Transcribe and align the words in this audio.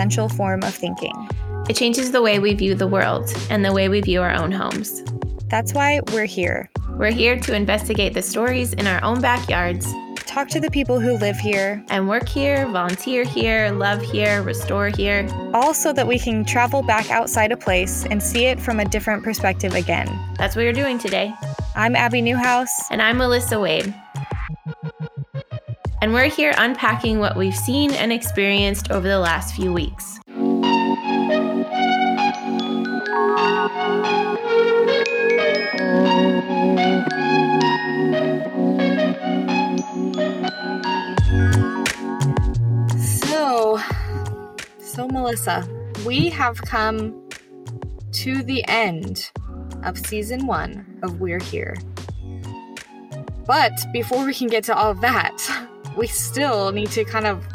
essential 0.00 0.30
form 0.30 0.62
of 0.62 0.74
thinking. 0.74 1.28
It 1.68 1.76
changes 1.76 2.10
the 2.10 2.22
way 2.22 2.38
we 2.38 2.54
view 2.54 2.74
the 2.74 2.86
world 2.86 3.30
and 3.50 3.62
the 3.62 3.70
way 3.70 3.90
we 3.90 4.00
view 4.00 4.22
our 4.22 4.32
own 4.32 4.50
homes. 4.50 5.02
That's 5.48 5.74
why 5.74 6.00
we're 6.10 6.24
here. 6.24 6.70
We're 6.92 7.10
here 7.10 7.38
to 7.38 7.54
investigate 7.54 8.14
the 8.14 8.22
stories 8.22 8.72
in 8.72 8.86
our 8.86 9.04
own 9.04 9.20
backyards, 9.20 9.86
talk 10.16 10.48
to 10.48 10.60
the 10.60 10.70
people 10.70 11.00
who 11.00 11.18
live 11.18 11.36
here, 11.36 11.84
and 11.90 12.08
work 12.08 12.26
here, 12.26 12.66
volunteer 12.68 13.24
here, 13.24 13.72
love 13.72 14.00
here, 14.00 14.42
restore 14.42 14.88
here. 14.88 15.28
All 15.52 15.74
so 15.74 15.92
that 15.92 16.06
we 16.06 16.18
can 16.18 16.46
travel 16.46 16.82
back 16.82 17.10
outside 17.10 17.52
a 17.52 17.56
place 17.58 18.06
and 18.06 18.22
see 18.22 18.46
it 18.46 18.58
from 18.58 18.80
a 18.80 18.86
different 18.86 19.22
perspective 19.22 19.74
again. 19.74 20.08
That's 20.38 20.56
what 20.56 20.62
you're 20.62 20.72
doing 20.72 20.98
today. 20.98 21.34
I'm 21.76 21.94
Abi 21.94 22.22
Newhouse. 22.22 22.90
And 22.90 23.02
I'm 23.02 23.18
Melissa 23.18 23.60
Wade. 23.60 23.94
And 26.02 26.14
we're 26.14 26.30
here 26.30 26.54
unpacking 26.56 27.18
what 27.18 27.36
we've 27.36 27.54
seen 27.54 27.92
and 27.92 28.10
experienced 28.10 28.90
over 28.90 29.06
the 29.06 29.18
last 29.18 29.54
few 29.54 29.70
weeks. 29.70 30.18
So, 43.28 43.78
so 44.78 45.06
Melissa, 45.08 45.68
we 46.06 46.30
have 46.30 46.62
come 46.62 47.28
to 48.12 48.42
the 48.42 48.64
end 48.68 49.30
of 49.84 49.98
season 49.98 50.46
one 50.46 50.98
of 51.02 51.20
We're 51.20 51.40
Here. 51.40 51.76
But 53.46 53.72
before 53.92 54.24
we 54.24 54.32
can 54.32 54.48
get 54.48 54.64
to 54.64 54.74
all 54.74 54.92
of 54.92 55.00
that, 55.02 55.59
we 56.00 56.06
still 56.06 56.72
need 56.72 56.90
to 56.90 57.04
kind 57.04 57.26
of 57.26 57.46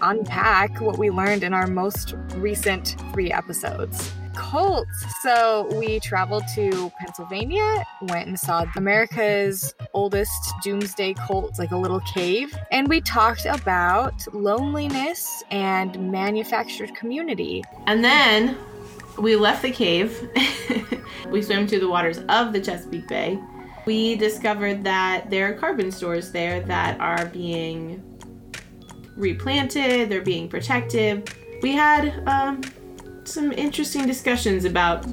unpack 0.00 0.80
what 0.80 0.96
we 0.96 1.10
learned 1.10 1.42
in 1.42 1.52
our 1.52 1.66
most 1.66 2.14
recent 2.36 2.96
three 3.12 3.30
episodes 3.30 4.10
cults. 4.34 5.04
So 5.22 5.68
we 5.78 5.98
traveled 5.98 6.44
to 6.54 6.92
Pennsylvania, 7.00 7.84
went 8.02 8.28
and 8.28 8.38
saw 8.38 8.64
America's 8.76 9.74
oldest 9.92 10.54
doomsday 10.62 11.14
cult, 11.14 11.58
like 11.58 11.72
a 11.72 11.76
little 11.76 11.98
cave, 12.00 12.56
and 12.70 12.86
we 12.88 13.00
talked 13.00 13.46
about 13.46 14.14
loneliness 14.32 15.42
and 15.50 16.12
manufactured 16.12 16.94
community. 16.94 17.64
And 17.88 18.04
then 18.04 18.56
we 19.18 19.34
left 19.34 19.62
the 19.62 19.72
cave. 19.72 20.30
we 21.30 21.42
swam 21.42 21.66
to 21.66 21.80
the 21.80 21.88
waters 21.88 22.18
of 22.28 22.52
the 22.52 22.60
Chesapeake 22.60 23.08
Bay. 23.08 23.38
We 23.88 24.16
discovered 24.16 24.84
that 24.84 25.30
there 25.30 25.50
are 25.50 25.54
carbon 25.54 25.90
stores 25.90 26.30
there 26.30 26.60
that 26.60 27.00
are 27.00 27.24
being 27.24 28.02
replanted, 29.16 30.10
they're 30.10 30.20
being 30.20 30.46
protected. 30.46 31.32
We 31.62 31.72
had 31.72 32.22
um, 32.28 32.60
some 33.24 33.50
interesting 33.50 34.06
discussions 34.06 34.66
about 34.66 35.06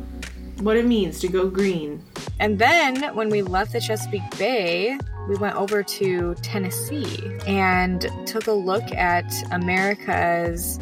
what 0.59 0.75
it 0.75 0.85
means 0.85 1.21
to 1.21 1.29
go 1.29 1.47
green. 1.47 2.03
And 2.41 2.59
then 2.59 3.15
when 3.15 3.29
we 3.29 3.43
left 3.43 3.71
the 3.71 3.79
Chesapeake 3.79 4.37
Bay, 4.37 4.99
we 5.29 5.37
went 5.37 5.55
over 5.55 5.81
to 5.81 6.35
Tennessee 6.41 7.31
and 7.47 8.11
took 8.25 8.47
a 8.47 8.51
look 8.51 8.91
at 8.91 9.31
America's 9.53 10.79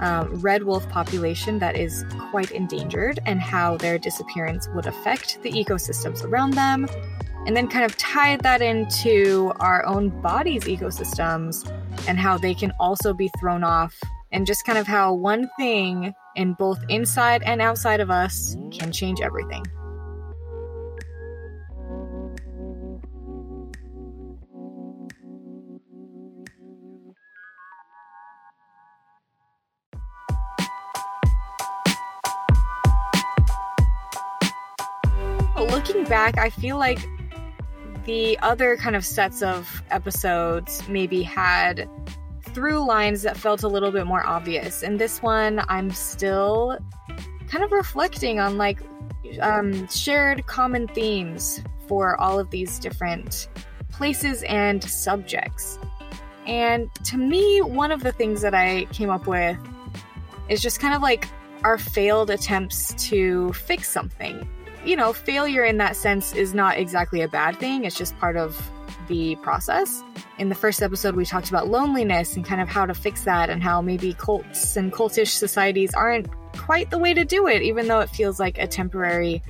um, 0.00 0.34
red 0.40 0.64
wolf 0.64 0.86
population 0.88 1.60
that 1.60 1.76
is 1.76 2.04
quite 2.30 2.50
endangered 2.50 3.20
and 3.24 3.40
how 3.40 3.76
their 3.76 3.98
disappearance 3.98 4.68
would 4.74 4.86
affect 4.86 5.40
the 5.42 5.50
ecosystems 5.52 6.24
around 6.24 6.54
them. 6.54 6.86
And 7.44 7.56
then 7.56 7.68
kind 7.68 7.84
of 7.84 7.96
tied 7.98 8.40
that 8.42 8.62
into 8.62 9.52
our 9.60 9.84
own 9.84 10.08
body's 10.22 10.64
ecosystems 10.64 11.68
and 12.08 12.18
how 12.18 12.38
they 12.38 12.54
can 12.54 12.72
also 12.80 13.12
be 13.12 13.30
thrown 13.40 13.62
off, 13.62 13.94
and 14.30 14.46
just 14.46 14.64
kind 14.64 14.78
of 14.78 14.86
how 14.86 15.12
one 15.12 15.50
thing 15.58 16.14
in 16.36 16.54
both 16.54 16.78
inside 16.88 17.42
and 17.42 17.60
outside 17.60 18.00
of 18.00 18.10
us 18.10 18.56
can 18.70 18.90
change 18.90 19.20
everything. 19.20 19.64
Looking 35.70 36.04
back, 36.04 36.38
I 36.38 36.48
feel 36.50 36.78
like 36.78 37.00
the 38.04 38.38
other 38.40 38.76
kind 38.76 38.96
of 38.96 39.04
sets 39.04 39.42
of 39.42 39.82
episodes 39.90 40.86
maybe 40.88 41.22
had 41.22 41.88
through 42.42 42.84
lines 42.84 43.22
that 43.22 43.36
felt 43.36 43.62
a 43.62 43.68
little 43.68 43.90
bit 43.90 44.06
more 44.06 44.26
obvious. 44.26 44.82
And 44.82 44.98
this 44.98 45.22
one, 45.22 45.62
I'm 45.68 45.90
still 45.90 46.78
kind 47.48 47.64
of 47.64 47.72
reflecting 47.72 48.40
on 48.40 48.58
like 48.58 48.80
um, 49.40 49.88
shared 49.88 50.46
common 50.46 50.88
themes 50.88 51.62
for 51.86 52.20
all 52.20 52.38
of 52.38 52.50
these 52.50 52.78
different 52.78 53.48
places 53.90 54.42
and 54.44 54.82
subjects. 54.82 55.78
And 56.46 56.92
to 57.04 57.16
me, 57.16 57.60
one 57.60 57.92
of 57.92 58.02
the 58.02 58.12
things 58.12 58.40
that 58.42 58.54
I 58.54 58.86
came 58.86 59.10
up 59.10 59.26
with 59.26 59.56
is 60.48 60.60
just 60.60 60.80
kind 60.80 60.94
of 60.94 61.02
like 61.02 61.28
our 61.62 61.78
failed 61.78 62.30
attempts 62.30 62.94
to 63.08 63.52
fix 63.52 63.88
something. 63.88 64.48
You 64.84 64.96
know, 64.96 65.12
failure 65.12 65.64
in 65.64 65.78
that 65.78 65.96
sense 65.96 66.34
is 66.34 66.54
not 66.54 66.76
exactly 66.76 67.20
a 67.20 67.28
bad 67.28 67.56
thing, 67.56 67.84
it's 67.84 67.96
just 67.96 68.16
part 68.18 68.36
of 68.36 68.70
the 69.08 69.36
process. 69.36 70.02
In 70.38 70.48
the 70.48 70.54
first 70.54 70.82
episode, 70.82 71.14
we 71.14 71.24
talked 71.24 71.48
about 71.48 71.68
loneliness 71.68 72.34
and 72.34 72.44
kind 72.44 72.60
of 72.60 72.68
how 72.68 72.86
to 72.86 72.94
fix 72.94 73.24
that, 73.24 73.48
and 73.48 73.62
how 73.62 73.80
maybe 73.80 74.14
cults 74.14 74.76
and 74.76 74.92
cultish 74.92 75.28
societies 75.28 75.94
aren't 75.94 76.28
quite 76.56 76.90
the 76.90 76.98
way 76.98 77.14
to 77.14 77.24
do 77.24 77.46
it, 77.46 77.62
even 77.62 77.86
though 77.86 78.00
it 78.00 78.10
feels 78.10 78.40
like 78.40 78.58
a 78.58 78.66
temporary 78.66 79.42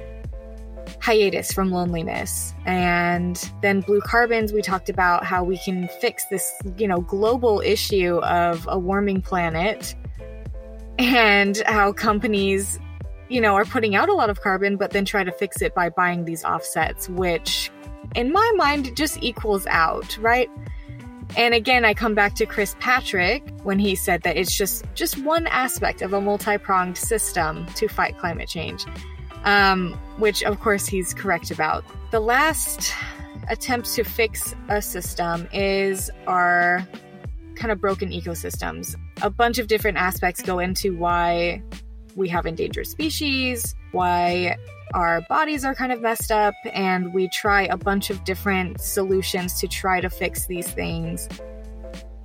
hiatus 1.01 1.53
from 1.53 1.71
loneliness. 1.71 2.55
And 2.67 3.37
then 3.63 3.81
blue 3.81 4.01
carbons, 4.01 4.53
we 4.53 4.63
talked 4.63 4.89
about 4.89 5.25
how 5.25 5.43
we 5.45 5.59
can 5.59 5.89
fix 6.01 6.27
this, 6.27 6.53
you 6.77 6.87
know, 6.87 7.01
global 7.01 7.61
issue 7.65 8.19
of 8.19 8.69
a 8.71 8.79
warming 8.79 9.23
planet 9.23 9.95
and 10.99 11.57
how 11.67 11.93
companies, 11.93 12.79
you 13.33 13.41
know, 13.41 13.55
are 13.55 13.65
putting 13.65 13.95
out 13.95 14.11
a 14.11 14.13
lot 14.13 14.29
of 14.29 14.43
carbon, 14.43 14.77
but 14.77 14.91
then 14.91 15.07
try 15.07 15.25
to 15.25 15.33
fix 15.33 15.63
it 15.63 15.75
by 15.75 15.89
buying 15.89 16.27
these 16.27 16.45
offsets, 16.45 17.09
which 17.09 17.71
in 18.15 18.31
my 18.31 18.53
mind 18.57 18.95
just 18.95 19.23
equals 19.23 19.67
out, 19.69 20.19
right? 20.19 20.51
And 21.35 21.55
again, 21.55 21.85
I 21.87 21.95
come 21.95 22.15
back 22.15 22.35
to 22.35 22.47
Chris 22.47 22.77
Patrick 22.79 23.43
when 23.63 23.79
he 23.79 23.95
said 23.95 24.23
that 24.25 24.37
it's 24.37 24.55
just 24.55 24.85
just 24.95 25.17
one 25.25 25.47
aspect 25.47 26.03
of 26.03 26.13
a 26.13 26.21
multi-pronged 26.21 26.99
system 26.99 27.65
to 27.77 27.89
fight 27.89 28.19
climate 28.19 28.51
change, 28.51 28.85
um, 29.45 29.95
which 30.19 30.43
of 30.43 30.61
course 30.61 30.87
he's 30.87 31.15
correct 31.15 31.51
about. 31.51 31.85
The 32.11 32.21
last 32.21 32.93
attempt 33.49 33.95
to 33.95 34.05
fix 34.05 34.55
a 34.69 34.83
system 34.83 35.49
is 35.55 36.11
our 36.27 36.87
kind 37.55 37.73
of 37.73 37.81
broken 37.81 38.11
ecosystems. 38.11 38.95
A 39.23 39.31
bunch 39.31 39.59
of 39.59 39.69
different 39.69 39.97
aspects 39.97 40.43
go 40.43 40.59
into 40.59 40.95
why 40.95 41.63
we 42.17 42.29
have 42.29 42.47
endangered 42.47 42.87
species, 42.87 43.75
why 43.93 44.57
our 44.95 45.23
bodies 45.23 45.65
are 45.65 45.75
kind 45.75 45.93
of 45.93 46.01
messed 46.01 46.31
up, 46.31 46.55
and 46.73 47.15
we 47.15 47.29
try 47.29 47.63
a 47.63 47.77
bunch 47.77 48.11
of 48.11 48.25
different 48.25 48.81
solutions 48.81 49.59
to 49.61 49.69
try 49.69 50.01
to 50.01 50.11
fix 50.11 50.47
these 50.47 50.69
things. 50.69 51.29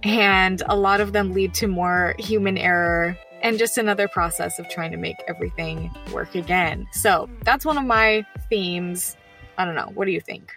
And 0.03 0.61
a 0.67 0.75
lot 0.75 1.01
of 1.01 1.13
them 1.13 1.33
lead 1.33 1.53
to 1.55 1.67
more 1.67 2.15
human 2.19 2.57
error 2.57 3.17
and 3.41 3.57
just 3.57 3.77
another 3.77 4.07
process 4.07 4.59
of 4.59 4.67
trying 4.69 4.91
to 4.91 4.97
make 4.97 5.17
everything 5.27 5.91
work 6.11 6.35
again. 6.35 6.87
So 6.91 7.29
that's 7.43 7.65
one 7.65 7.77
of 7.77 7.85
my 7.85 8.25
themes. 8.49 9.15
I 9.57 9.65
don't 9.65 9.75
know. 9.75 9.91
What 9.93 10.05
do 10.05 10.11
you 10.11 10.21
think? 10.21 10.53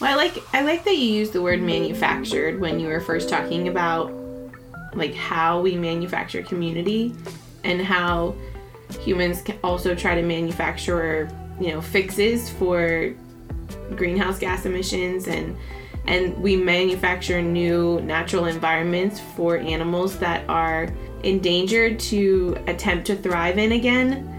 Well, 0.00 0.12
I 0.12 0.14
like 0.14 0.36
I 0.54 0.60
like 0.60 0.84
that 0.84 0.96
you 0.96 1.06
use 1.06 1.30
the 1.30 1.40
word 1.40 1.62
manufactured 1.62 2.60
when 2.60 2.78
you 2.78 2.88
were 2.88 3.00
first 3.00 3.30
talking 3.30 3.68
about 3.68 4.12
like 4.94 5.14
how 5.14 5.60
we 5.60 5.76
manufacture 5.76 6.42
community 6.42 7.14
and 7.66 7.82
how 7.82 8.34
humans 9.00 9.42
can 9.42 9.58
also 9.62 9.94
try 9.94 10.14
to 10.14 10.22
manufacture 10.22 11.28
you 11.60 11.68
know 11.72 11.80
fixes 11.80 12.48
for 12.50 13.12
greenhouse 13.96 14.38
gas 14.38 14.64
emissions 14.64 15.26
and 15.26 15.56
and 16.06 16.40
we 16.40 16.56
manufacture 16.56 17.42
new 17.42 18.00
natural 18.02 18.46
environments 18.46 19.20
for 19.34 19.58
animals 19.58 20.18
that 20.18 20.48
are 20.48 20.88
endangered 21.24 21.98
to 21.98 22.56
attempt 22.68 23.06
to 23.08 23.16
thrive 23.16 23.58
in 23.58 23.72
again. 23.72 24.32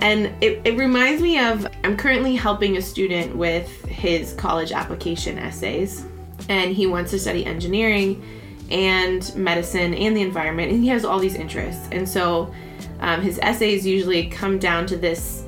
And 0.00 0.26
it, 0.42 0.60
it 0.64 0.76
reminds 0.76 1.22
me 1.22 1.38
of 1.38 1.66
i'm 1.84 1.96
currently 1.96 2.36
helping 2.36 2.76
a 2.76 2.82
student 2.82 3.34
with 3.34 3.82
his 3.86 4.34
college 4.34 4.72
application 4.72 5.38
essays 5.38 6.04
and 6.50 6.72
he 6.72 6.86
wants 6.86 7.12
to 7.12 7.18
study 7.18 7.46
engineering 7.46 8.22
and 8.70 9.34
medicine 9.36 9.94
and 9.94 10.14
the 10.14 10.20
environment 10.20 10.70
and 10.70 10.82
he 10.82 10.88
has 10.90 11.04
all 11.06 11.18
these 11.18 11.34
interests. 11.34 11.88
And 11.92 12.06
so 12.06 12.52
um, 13.00 13.20
his 13.20 13.38
essays 13.40 13.86
usually 13.86 14.28
come 14.28 14.58
down 14.58 14.86
to 14.86 14.96
this 14.96 15.44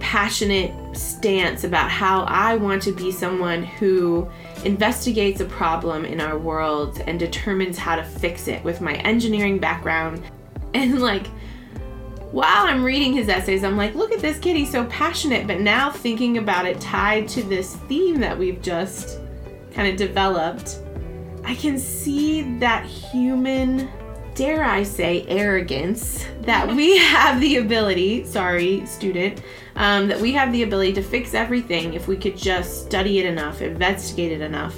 passionate 0.00 0.72
stance 0.96 1.64
about 1.64 1.90
how 1.90 2.22
I 2.24 2.56
want 2.56 2.82
to 2.82 2.92
be 2.92 3.10
someone 3.10 3.62
who 3.64 4.28
investigates 4.64 5.40
a 5.40 5.44
problem 5.44 6.04
in 6.04 6.20
our 6.20 6.38
world 6.38 7.02
and 7.06 7.18
determines 7.18 7.78
how 7.78 7.96
to 7.96 8.04
fix 8.04 8.46
it 8.48 8.62
with 8.64 8.80
my 8.80 8.94
engineering 8.96 9.58
background. 9.58 10.22
And 10.74 11.00
like, 11.00 11.28
while 12.32 12.66
I'm 12.66 12.82
reading 12.82 13.12
his 13.12 13.28
essays, 13.28 13.62
I'm 13.62 13.76
like, 13.76 13.94
look 13.94 14.10
at 14.10 14.18
this 14.18 14.40
kid, 14.40 14.56
he's 14.56 14.72
so 14.72 14.86
passionate. 14.86 15.46
But 15.46 15.60
now 15.60 15.88
thinking 15.88 16.38
about 16.38 16.66
it 16.66 16.80
tied 16.80 17.28
to 17.28 17.44
this 17.44 17.76
theme 17.86 18.18
that 18.18 18.36
we've 18.36 18.60
just 18.60 19.20
kind 19.72 19.86
of 19.86 19.96
developed, 19.96 20.80
I 21.44 21.54
can 21.54 21.78
see 21.78 22.58
that 22.58 22.84
human, 22.86 23.88
dare 24.34 24.64
I 24.64 24.82
say, 24.82 25.24
arrogance 25.28 26.26
that 26.42 26.74
we 26.74 26.98
have 27.08 27.40
the 27.40 27.56
ability, 27.56 28.24
sorry, 28.24 28.84
student, 28.86 29.42
um, 29.76 30.08
that 30.08 30.20
we 30.20 30.32
have 30.32 30.52
the 30.52 30.62
ability 30.62 30.92
to 30.94 31.02
fix 31.02 31.34
everything 31.34 31.94
if 31.94 32.08
we 32.08 32.16
could 32.16 32.36
just 32.36 32.84
study 32.86 33.18
it 33.18 33.26
enough, 33.26 33.62
investigate 33.62 34.32
it 34.32 34.40
enough, 34.40 34.76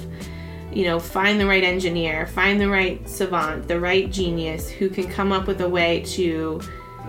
you 0.71 0.85
know, 0.85 0.99
find 0.99 1.39
the 1.39 1.45
right 1.45 1.63
engineer, 1.63 2.27
find 2.27 2.59
the 2.59 2.69
right 2.69 3.07
savant, 3.07 3.67
the 3.67 3.79
right 3.79 4.11
genius 4.11 4.69
who 4.69 4.89
can 4.89 5.09
come 5.09 5.31
up 5.31 5.47
with 5.47 5.61
a 5.61 5.69
way 5.69 6.01
to 6.01 6.61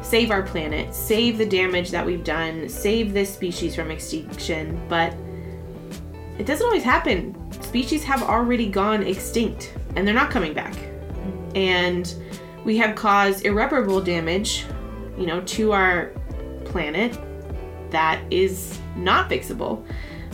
save 0.02 0.30
our 0.30 0.42
planet, 0.42 0.94
save 0.94 1.38
the 1.38 1.46
damage 1.46 1.90
that 1.90 2.04
we've 2.04 2.24
done, 2.24 2.68
save 2.68 3.12
this 3.12 3.32
species 3.32 3.74
from 3.74 3.90
extinction. 3.90 4.80
But 4.88 5.14
it 6.38 6.46
doesn't 6.46 6.64
always 6.64 6.84
happen. 6.84 7.34
Species 7.62 8.04
have 8.04 8.22
already 8.22 8.68
gone 8.68 9.02
extinct 9.02 9.74
and 9.96 10.06
they're 10.06 10.14
not 10.14 10.30
coming 10.30 10.54
back. 10.54 10.74
And 11.54 12.12
we 12.64 12.76
have 12.78 12.96
caused 12.96 13.44
irreparable 13.44 14.00
damage, 14.00 14.66
you 15.16 15.26
know, 15.26 15.40
to 15.42 15.72
our 15.72 16.12
planet 16.64 17.18
that 17.90 18.20
is 18.30 18.78
not 18.96 19.30
fixable. 19.30 19.84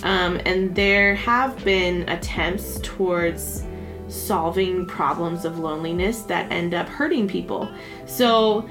Um, 0.03 0.41
and 0.45 0.75
there 0.75 1.15
have 1.15 1.63
been 1.65 2.09
attempts 2.09 2.79
towards 2.83 3.65
solving 4.09 4.87
problems 4.87 5.45
of 5.45 5.59
loneliness 5.59 6.23
that 6.23 6.51
end 6.53 6.75
up 6.75 6.89
hurting 6.89 7.29
people. 7.29 7.73
So 8.07 8.69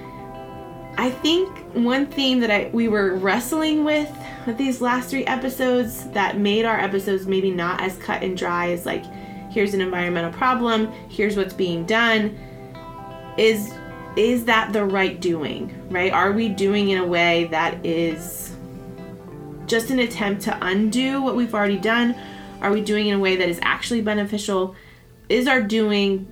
I 0.98 1.10
think 1.10 1.50
one 1.74 2.06
theme 2.06 2.40
that 2.42 2.52
I 2.52 2.70
we 2.72 2.88
were 2.88 3.16
wrestling 3.16 3.84
with 3.84 4.12
with 4.46 4.58
these 4.58 4.80
last 4.80 5.10
three 5.10 5.26
episodes 5.26 6.08
that 6.12 6.38
made 6.38 6.66
our 6.66 6.80
episodes 6.80 7.26
maybe 7.26 7.50
not 7.50 7.82
as 7.82 7.98
cut 7.98 8.22
and 8.22 8.38
dry 8.38 8.72
as 8.72 8.86
like 8.86 9.04
here's 9.54 9.74
an 9.74 9.82
environmental 9.82 10.32
problem, 10.32 10.92
here's 11.10 11.38
what's 11.38 11.54
being 11.54 11.86
done 11.86 12.38
is 13.38 13.74
is 14.16 14.46
that 14.46 14.74
the 14.74 14.86
right 14.86 15.20
doing, 15.20 15.74
right? 15.90 16.12
Are 16.12 16.32
we 16.32 16.48
doing 16.48 16.90
in 16.90 17.00
a 17.00 17.06
way 17.06 17.46
that 17.46 17.84
is 17.84 18.56
just 19.66 19.90
an 19.90 20.00
attempt 20.00 20.44
to 20.44 20.58
undo 20.62 21.22
what 21.22 21.36
we've 21.36 21.54
already 21.54 21.80
done? 21.80 22.16
Are 22.62 22.72
we 22.72 22.82
doing 22.82 23.08
in 23.08 23.16
a 23.16 23.20
way 23.20 23.36
that 23.36 23.50
is 23.50 23.60
actually 23.64 24.02
beneficial? 24.02 24.76
Is 25.30 25.48
our 25.48 25.62
doing 25.62 26.32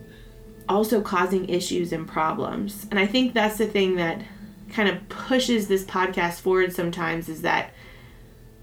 also 0.69 1.01
causing 1.01 1.49
issues 1.49 1.91
and 1.91 2.07
problems? 2.07 2.85
And 2.91 2.99
I 2.99 3.07
think 3.07 3.33
that's 3.33 3.57
the 3.57 3.65
thing 3.65 3.95
that 3.95 4.21
kind 4.69 4.87
of 4.87 5.09
pushes 5.09 5.67
this 5.67 5.83
podcast 5.83 6.41
forward 6.41 6.73
sometimes 6.73 7.29
is 7.29 7.41
that 7.41 7.71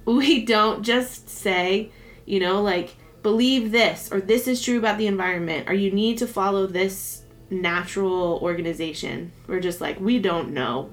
we 0.05 0.45
don't 0.45 0.83
just 0.85 1.29
say, 1.29 1.91
you 2.25 2.39
know, 2.39 2.63
like, 2.63 2.97
believe 3.29 3.73
this 3.73 4.11
or 4.11 4.23
this 4.23 4.49
is 4.49 4.63
true 4.63 4.79
about 4.79 4.97
the 4.97 5.07
environment 5.07 5.69
or 5.69 5.75
you 5.75 5.91
need 5.91 6.17
to 6.17 6.27
follow 6.27 6.67
this 6.67 7.25
natural 7.51 8.39
organization. 8.41 9.31
We're 9.47 9.61
just 9.61 9.83
like, 9.83 10.01
we 10.01 10.19
don't 10.19 10.55
know. 10.55 10.91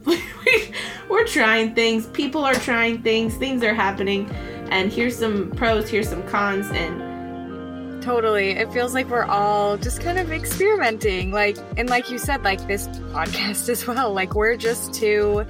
We're 1.09 1.25
trying 1.25 1.75
things. 1.75 2.07
People 2.07 2.43
are 2.43 2.53
trying 2.53 3.01
things. 3.03 3.35
Things 3.35 3.63
are 3.63 3.73
happening. 3.73 4.29
And 4.69 4.91
here's 4.91 5.17
some 5.17 5.51
pros, 5.51 5.87
here's 5.89 6.09
some 6.09 6.23
cons. 6.23 6.67
And 6.71 8.03
totally. 8.03 8.49
It 8.49 8.69
feels 8.73 8.93
like 8.93 9.07
we're 9.07 9.23
all 9.23 9.77
just 9.77 10.01
kind 10.01 10.19
of 10.19 10.33
experimenting. 10.33 11.31
Like, 11.31 11.57
and 11.77 11.89
like 11.89 12.09
you 12.09 12.17
said, 12.17 12.43
like 12.43 12.67
this 12.67 12.87
podcast 13.15 13.69
as 13.75 13.87
well. 13.87 14.13
Like, 14.13 14.35
we're 14.35 14.57
just 14.57 14.93
two 14.93 15.45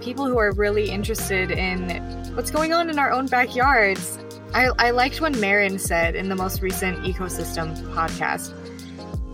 people 0.00 0.26
who 0.26 0.38
are 0.38 0.52
really 0.52 0.90
interested 0.90 1.50
in 1.50 1.90
what's 2.36 2.52
going 2.52 2.72
on 2.72 2.88
in 2.88 3.00
our 3.00 3.10
own 3.10 3.26
backyards. 3.26 4.18
I, 4.54 4.70
I 4.78 4.90
liked 4.90 5.20
when 5.20 5.38
Marin 5.40 5.78
said 5.78 6.14
in 6.14 6.28
the 6.28 6.36
most 6.36 6.62
recent 6.62 7.04
ecosystem 7.04 7.76
podcast 7.94 8.52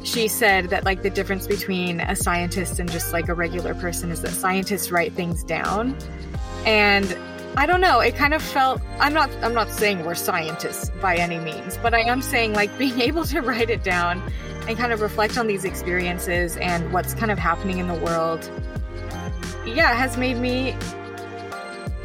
she 0.03 0.29
said 0.29 0.71
that 0.71 0.85
like 0.85 1.03
the 1.03 1.11
difference 1.11 1.47
between 1.47 2.01
a 2.01 2.17
scientist 2.17 2.79
and 2.79 2.91
just 2.91 3.13
like 3.13 3.29
a 3.29 3.35
regular 3.35 3.75
person 3.75 4.11
is 4.11 4.23
that 4.23 4.31
scientists 4.31 4.91
write 4.91 5.13
things 5.13 5.45
down. 5.45 5.97
And 6.65 7.17
i 7.57 7.67
don't 7.67 7.81
know 7.81 7.99
it 7.99 8.15
kind 8.15 8.33
of 8.33 8.41
felt 8.41 8.81
i'm 9.01 9.13
not 9.13 9.29
i'm 9.43 9.53
not 9.53 9.69
saying 9.69 10.05
we're 10.05 10.15
scientists 10.15 10.89
by 11.01 11.17
any 11.17 11.39
means 11.41 11.77
but 11.79 11.93
i 11.93 12.01
am 12.01 12.23
saying 12.23 12.53
like 12.53 12.77
being 12.79 13.01
able 13.01 13.25
to 13.25 13.41
write 13.41 13.69
it 13.69 13.83
down 13.83 14.23
and 14.69 14.79
kind 14.79 14.93
of 14.93 15.01
reflect 15.01 15.37
on 15.37 15.49
these 15.49 15.65
experiences 15.65 16.57
and 16.59 16.93
what's 16.93 17.13
kind 17.13 17.33
of 17.33 17.39
happening 17.39 17.79
in 17.79 17.89
the 17.89 17.95
world 17.95 18.49
yeah 19.67 19.93
has 19.95 20.17
made 20.17 20.37
me 20.37 20.77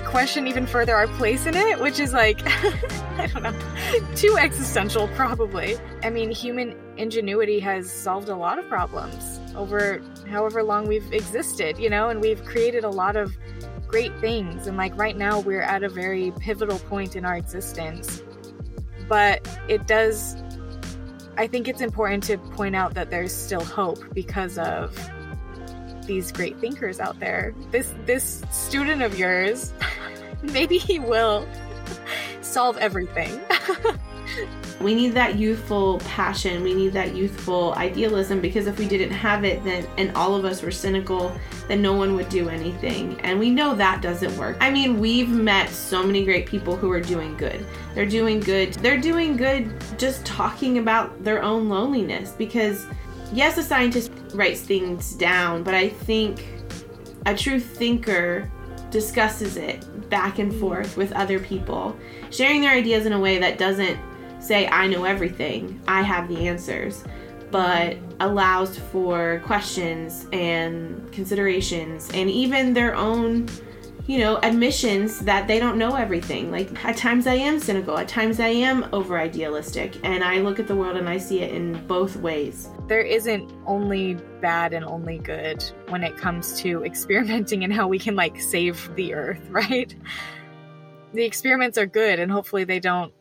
question 0.06 0.48
even 0.48 0.66
further 0.66 0.96
our 0.96 1.08
place 1.08 1.46
in 1.46 1.56
it 1.56 1.80
which 1.80 2.00
is 2.00 2.14
like 2.14 2.42
I 3.18 3.28
don't 3.28 3.44
know, 3.44 4.16
too 4.16 4.38
existential, 4.38 5.08
probably. 5.10 5.78
I 6.04 6.10
mean, 6.10 6.32
human 6.32 6.76
ingenuity 6.98 7.60
has 7.62 7.90
solved 7.90 8.28
a 8.28 8.36
lot 8.36 8.60
of 8.60 8.68
problems 8.68 9.40
over 9.56 10.02
however 10.28 10.64
long 10.64 10.88
we've 10.88 11.12
existed, 11.14 11.78
you 11.78 11.90
know, 11.90 12.10
and 12.10 12.20
we've 12.20 12.44
created 12.44 12.84
a 12.84 12.90
lot 12.90 13.16
of 13.16 13.36
great 13.88 14.18
things. 14.20 14.68
And 14.68 14.76
like 14.76 14.96
right 14.98 15.16
now, 15.16 15.40
we're 15.40 15.62
at 15.62 15.84
a 15.84 15.90
very 15.90 16.34
pivotal 16.40 16.78
point 16.80 17.16
in 17.16 17.24
our 17.24 17.38
existence. 17.38 18.22
But 19.08 19.48
it 19.70 19.88
does, 19.88 20.36
I 21.38 21.48
think 21.48 21.70
it's 21.70 21.82
important 21.82 22.24
to 22.24 22.38
point 22.38 22.76
out 22.76 22.96
that 22.96 23.10
there's 23.10 23.34
still 23.34 23.64
hope 23.64 24.14
because 24.14 24.58
of 24.58 24.94
these 26.06 26.32
great 26.32 26.58
thinkers 26.60 27.00
out 27.00 27.20
there. 27.20 27.54
This 27.72 27.94
this 28.06 28.44
student 28.52 29.02
of 29.02 29.18
yours, 29.18 29.74
maybe 30.42 30.78
he 30.78 31.00
will 31.00 31.48
solve 32.42 32.78
everything. 32.78 33.40
we 34.82 34.94
need 34.94 35.14
that 35.14 35.38
youthful 35.38 36.00
passion. 36.00 36.64
We 36.64 36.74
need 36.74 36.94
that 36.94 37.16
youthful 37.16 37.74
idealism 37.76 38.42
because 38.42 38.68
if 38.68 38.78
we 38.78 38.88
didn't 38.88 39.12
have 39.12 39.44
it, 39.44 39.64
then 39.64 39.88
and 39.98 40.16
all 40.16 40.36
of 40.36 40.46
us 40.46 40.62
were 40.62 40.72
cynical, 40.72 41.36
then 41.68 41.82
no 41.82 41.94
one 41.94 42.16
would 42.16 42.30
do 42.30 42.50
anything. 42.50 43.20
And 43.22 43.40
we 43.40 43.50
know 43.50 43.76
that 43.76 44.02
doesn't 44.02 44.36
work. 44.38 44.58
I 44.60 44.70
mean, 44.70 45.00
we've 45.00 45.30
met 45.30 45.70
so 45.70 46.04
many 46.04 46.26
great 46.26 46.46
people 46.46 46.76
who 46.76 46.92
are 46.92 47.02
doing 47.02 47.36
good. 47.38 47.66
They're 47.94 48.06
doing 48.06 48.40
good. 48.40 48.74
They're 48.76 49.02
doing 49.02 49.38
good 49.38 49.74
just 49.98 50.26
talking 50.26 50.78
about 50.78 51.24
their 51.24 51.42
own 51.42 51.70
loneliness 51.70 52.32
because 52.32 52.86
yes, 53.34 53.58
a 53.58 53.64
scientist 53.64 54.12
writes 54.36 54.62
things 54.62 55.14
down, 55.14 55.64
but 55.64 55.74
I 55.74 55.90
think 55.90 56.46
a 57.26 57.36
true 57.36 57.60
thinker 57.60 58.52
discusses 58.92 59.58
it 59.58 60.10
back 60.10 60.40
and 60.40 60.54
forth 60.54 60.96
with 60.96 61.12
other 61.14 61.40
people, 61.40 61.98
sharing 62.30 62.62
their 62.62 62.72
ideas 62.72 63.06
in 63.06 63.14
a 63.14 63.20
way 63.20 63.40
that 63.40 63.58
doesn't 63.58 64.00
say, 64.40 64.68
I 64.68 64.88
know 64.88 65.06
everything, 65.06 65.82
I 65.88 66.02
have 66.02 66.28
the 66.28 66.48
answers, 66.48 67.04
but 67.52 67.98
allows 68.20 68.78
for 68.78 69.42
questions 69.46 70.28
and 70.32 71.12
considerations 71.12 72.10
and 72.14 72.30
even 72.30 72.74
their 72.74 72.96
own 72.96 73.48
you 74.08 74.20
know, 74.20 74.38
admissions 74.44 75.20
that 75.22 75.48
they 75.48 75.60
don't 75.60 75.78
know 75.78 75.96
everything. 75.96 76.52
Like 76.52 76.86
at 76.86 76.96
times 76.96 77.26
I 77.26 77.34
am 77.36 77.60
cynical, 77.60 77.98
at 77.98 78.08
times 78.08 78.40
I 78.40 78.50
am 78.50 78.88
over 78.94 79.18
idealistic, 79.18 79.98
and 80.04 80.24
I 80.24 80.40
look 80.40 80.60
at 80.60 80.68
the 80.68 80.76
world 80.76 80.98
and 80.98 81.10
I 81.10 81.18
see 81.18 81.42
it 81.42 81.54
in 81.54 81.86
both 81.88 82.16
ways. 82.18 82.70
There 82.88 83.02
isn't 83.02 83.52
only 83.66 84.16
bad 84.42 84.74
and 84.74 84.86
only 84.86 85.18
good 85.18 85.64
when 85.90 86.04
it 86.04 86.18
comes 86.18 86.60
to 86.62 86.84
experimenting 86.86 87.64
and 87.64 87.74
how 87.74 87.88
we 87.88 87.98
can 87.98 88.16
like 88.16 88.40
save 88.40 88.94
the 88.96 89.14
earth, 89.14 89.42
right? 89.50 89.96
The 91.14 91.24
experiments 91.24 91.78
are 91.78 91.88
good 91.88 92.20
and 92.20 92.32
hopefully 92.32 92.64
they 92.64 92.80
don't 92.80 93.12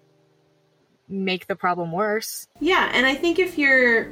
make 1.09 1.47
the 1.47 1.57
problem 1.57 1.93
worse. 1.93 2.47
Yeah, 2.61 2.91
and 2.93 3.07
I 3.07 3.15
think 3.15 3.39
if 3.39 3.57
you're 3.57 4.11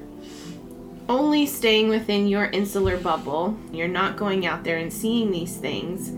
only 1.08 1.46
staying 1.46 1.88
within 1.88 2.28
your 2.28 2.46
insular 2.46 2.96
bubble, 2.96 3.58
you're 3.72 3.88
not 3.88 4.16
going 4.16 4.46
out 4.46 4.64
there 4.64 4.78
and 4.78 4.90
seeing 4.90 5.30
these 5.30 5.56
things 5.56 6.12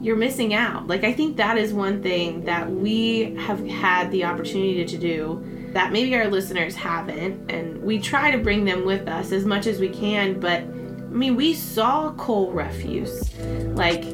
you're 0.00 0.16
missing 0.16 0.54
out. 0.54 0.86
Like, 0.86 1.04
I 1.04 1.12
think 1.12 1.36
that 1.36 1.58
is 1.58 1.72
one 1.72 2.02
thing 2.02 2.44
that 2.44 2.70
we 2.70 3.34
have 3.36 3.66
had 3.66 4.10
the 4.10 4.24
opportunity 4.24 4.84
to 4.84 4.98
do 4.98 5.44
that 5.72 5.92
maybe 5.92 6.14
our 6.14 6.28
listeners 6.28 6.74
haven't. 6.74 7.50
And 7.50 7.82
we 7.82 7.98
try 7.98 8.30
to 8.30 8.38
bring 8.38 8.64
them 8.64 8.84
with 8.84 9.08
us 9.08 9.32
as 9.32 9.44
much 9.44 9.66
as 9.66 9.80
we 9.80 9.88
can. 9.88 10.38
But 10.38 10.62
I 10.62 11.10
mean, 11.10 11.36
we 11.36 11.54
saw 11.54 12.12
coal 12.12 12.52
refuse. 12.52 13.36
Like, 13.74 14.04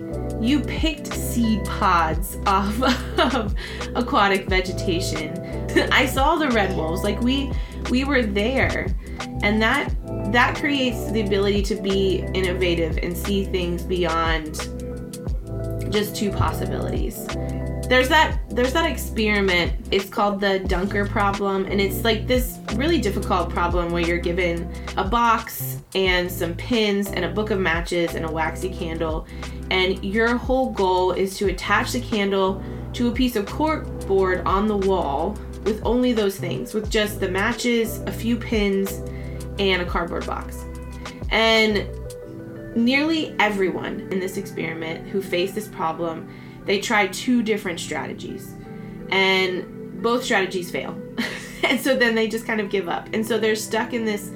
you 0.40 0.60
picked 0.60 1.12
seed 1.12 1.64
pods 1.64 2.38
off 2.46 2.82
of 3.34 3.54
aquatic 3.94 4.48
vegetation. 4.48 5.38
I 5.92 6.06
saw 6.06 6.36
the 6.36 6.50
red 6.50 6.76
wolves. 6.76 7.02
Like, 7.02 7.20
we 7.20 7.52
we 7.90 8.04
were 8.04 8.22
there. 8.22 8.86
And 9.42 9.60
that 9.60 9.94
that 10.32 10.56
creates 10.56 11.10
the 11.12 11.20
ability 11.20 11.62
to 11.62 11.76
be 11.76 12.24
innovative 12.34 12.98
and 12.98 13.16
see 13.16 13.44
things 13.44 13.82
beyond 13.82 14.68
just 15.94 16.16
two 16.16 16.30
possibilities. 16.30 17.26
there's 17.88 18.08
that 18.08 18.40
there's 18.48 18.72
that 18.72 18.90
experiment 18.90 19.72
it's 19.90 20.08
called 20.08 20.40
the 20.40 20.60
Duncker 20.66 21.08
problem 21.08 21.66
and 21.66 21.80
it's 21.80 22.02
like 22.02 22.26
this 22.26 22.58
really 22.74 23.00
difficult 23.00 23.50
problem 23.50 23.92
where 23.92 24.02
you're 24.02 24.18
given 24.18 24.68
a 24.96 25.04
box 25.04 25.82
and 25.94 26.30
some 26.30 26.54
pins 26.54 27.08
and 27.10 27.24
a 27.24 27.28
book 27.28 27.50
of 27.50 27.60
matches 27.60 28.14
and 28.14 28.24
a 28.24 28.32
waxy 28.32 28.70
candle 28.70 29.26
and 29.70 30.02
your 30.04 30.36
whole 30.36 30.72
goal 30.72 31.12
is 31.12 31.36
to 31.36 31.48
attach 31.48 31.92
the 31.92 32.00
candle 32.00 32.60
to 32.92 33.08
a 33.08 33.12
piece 33.12 33.36
of 33.36 33.44
corkboard 33.46 34.44
on 34.46 34.66
the 34.66 34.76
wall 34.76 35.38
with 35.64 35.80
only 35.84 36.12
those 36.12 36.36
things 36.38 36.74
with 36.74 36.90
just 36.90 37.20
the 37.20 37.28
matches 37.28 37.98
a 38.06 38.12
few 38.12 38.36
pins 38.36 39.02
and 39.58 39.80
a 39.82 39.84
cardboard 39.84 40.26
box 40.26 40.64
and 41.30 41.86
nearly 42.76 43.34
everyone 43.38 44.00
in 44.10 44.20
this 44.20 44.36
experiment 44.36 45.08
who 45.08 45.22
faced 45.22 45.54
this 45.54 45.68
problem 45.68 46.28
they 46.64 46.80
try 46.80 47.06
two 47.08 47.42
different 47.42 47.80
strategies. 47.80 48.54
And 49.10 50.02
both 50.02 50.24
strategies 50.24 50.70
fail. 50.70 50.98
And 51.64 51.80
so 51.80 51.96
then 51.96 52.14
they 52.14 52.28
just 52.28 52.46
kind 52.46 52.60
of 52.60 52.68
give 52.68 52.90
up. 52.90 53.08
And 53.14 53.26
so 53.26 53.38
they're 53.38 53.56
stuck 53.56 53.94
in 53.94 54.04
this 54.04 54.30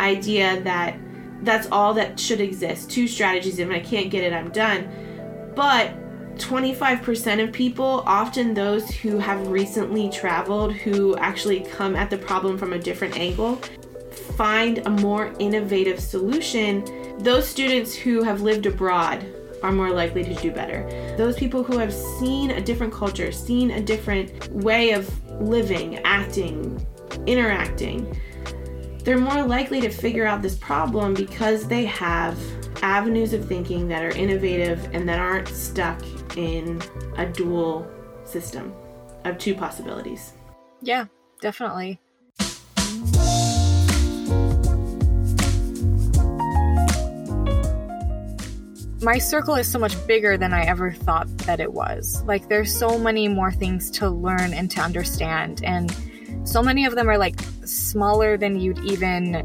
idea 0.00 0.60
that 0.62 0.98
that's 1.42 1.68
all 1.70 1.94
that 1.94 2.18
should 2.18 2.40
exist. 2.40 2.90
Two 2.90 3.06
strategies 3.06 3.60
and 3.60 3.70
if 3.70 3.76
i 3.76 3.80
can't 3.80 4.10
get 4.10 4.24
it 4.24 4.32
i'm 4.32 4.50
done. 4.50 5.52
But 5.54 5.94
25% 6.38 7.44
of 7.44 7.52
people 7.52 8.02
often 8.06 8.54
those 8.54 8.90
who 8.90 9.20
have 9.20 9.46
recently 9.46 10.10
traveled 10.10 10.72
who 10.72 11.16
actually 11.18 11.60
come 11.60 11.94
at 11.94 12.10
the 12.10 12.18
problem 12.18 12.58
from 12.58 12.72
a 12.72 12.78
different 12.78 13.16
angle 13.16 13.54
find 14.36 14.78
a 14.78 14.90
more 14.90 15.32
innovative 15.38 16.00
solution 16.00 16.82
those 17.18 17.46
students 17.46 17.94
who 17.94 18.22
have 18.22 18.40
lived 18.40 18.66
abroad 18.66 19.24
are 19.62 19.72
more 19.72 19.90
likely 19.90 20.22
to 20.22 20.34
do 20.34 20.50
better. 20.50 20.86
Those 21.16 21.36
people 21.36 21.62
who 21.62 21.78
have 21.78 21.92
seen 21.92 22.50
a 22.50 22.60
different 22.60 22.92
culture, 22.92 23.32
seen 23.32 23.70
a 23.70 23.80
different 23.80 24.52
way 24.52 24.92
of 24.92 25.08
living, 25.40 25.98
acting, 26.04 26.86
interacting, 27.26 28.20
they're 29.04 29.18
more 29.18 29.42
likely 29.42 29.80
to 29.80 29.90
figure 29.90 30.26
out 30.26 30.42
this 30.42 30.56
problem 30.56 31.14
because 31.14 31.66
they 31.66 31.84
have 31.84 32.38
avenues 32.82 33.32
of 33.32 33.46
thinking 33.46 33.88
that 33.88 34.02
are 34.02 34.10
innovative 34.10 34.88
and 34.92 35.08
that 35.08 35.18
aren't 35.18 35.48
stuck 35.48 36.02
in 36.36 36.80
a 37.16 37.26
dual 37.26 37.90
system 38.24 38.74
of 39.24 39.38
two 39.38 39.54
possibilities. 39.54 40.32
Yeah, 40.80 41.06
definitely. 41.40 42.00
My 49.04 49.18
circle 49.18 49.54
is 49.54 49.70
so 49.70 49.78
much 49.78 49.94
bigger 50.06 50.36
than 50.36 50.52
I 50.52 50.64
ever 50.64 50.92
thought 50.92 51.28
that 51.38 51.60
it 51.60 51.72
was. 51.72 52.22
Like, 52.24 52.48
there's 52.48 52.74
so 52.76 52.98
many 52.98 53.28
more 53.28 53.52
things 53.52 53.90
to 53.92 54.08
learn 54.08 54.54
and 54.54 54.70
to 54.72 54.80
understand, 54.80 55.62
and 55.62 55.94
so 56.44 56.62
many 56.62 56.86
of 56.86 56.94
them 56.94 57.08
are 57.08 57.18
like 57.18 57.38
smaller 57.64 58.36
than 58.36 58.58
you'd 58.58 58.78
even 58.80 59.44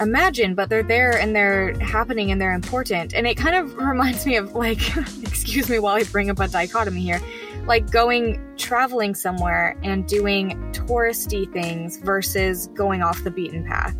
imagine, 0.00 0.54
but 0.54 0.68
they're 0.68 0.82
there 0.82 1.18
and 1.18 1.34
they're 1.34 1.78
happening 1.80 2.30
and 2.30 2.40
they're 2.40 2.54
important. 2.54 3.14
And 3.14 3.26
it 3.26 3.36
kind 3.36 3.56
of 3.56 3.74
reminds 3.78 4.26
me 4.26 4.36
of 4.36 4.54
like, 4.54 4.96
excuse 5.22 5.68
me 5.68 5.78
while 5.78 5.96
I 5.96 6.04
bring 6.04 6.30
up 6.30 6.38
a 6.38 6.48
dichotomy 6.48 7.00
here, 7.00 7.20
like 7.66 7.90
going 7.90 8.40
traveling 8.56 9.14
somewhere 9.14 9.78
and 9.82 10.06
doing 10.06 10.50
touristy 10.72 11.50
things 11.52 11.98
versus 11.98 12.68
going 12.68 13.02
off 13.02 13.22
the 13.24 13.30
beaten 13.30 13.64
path 13.64 13.96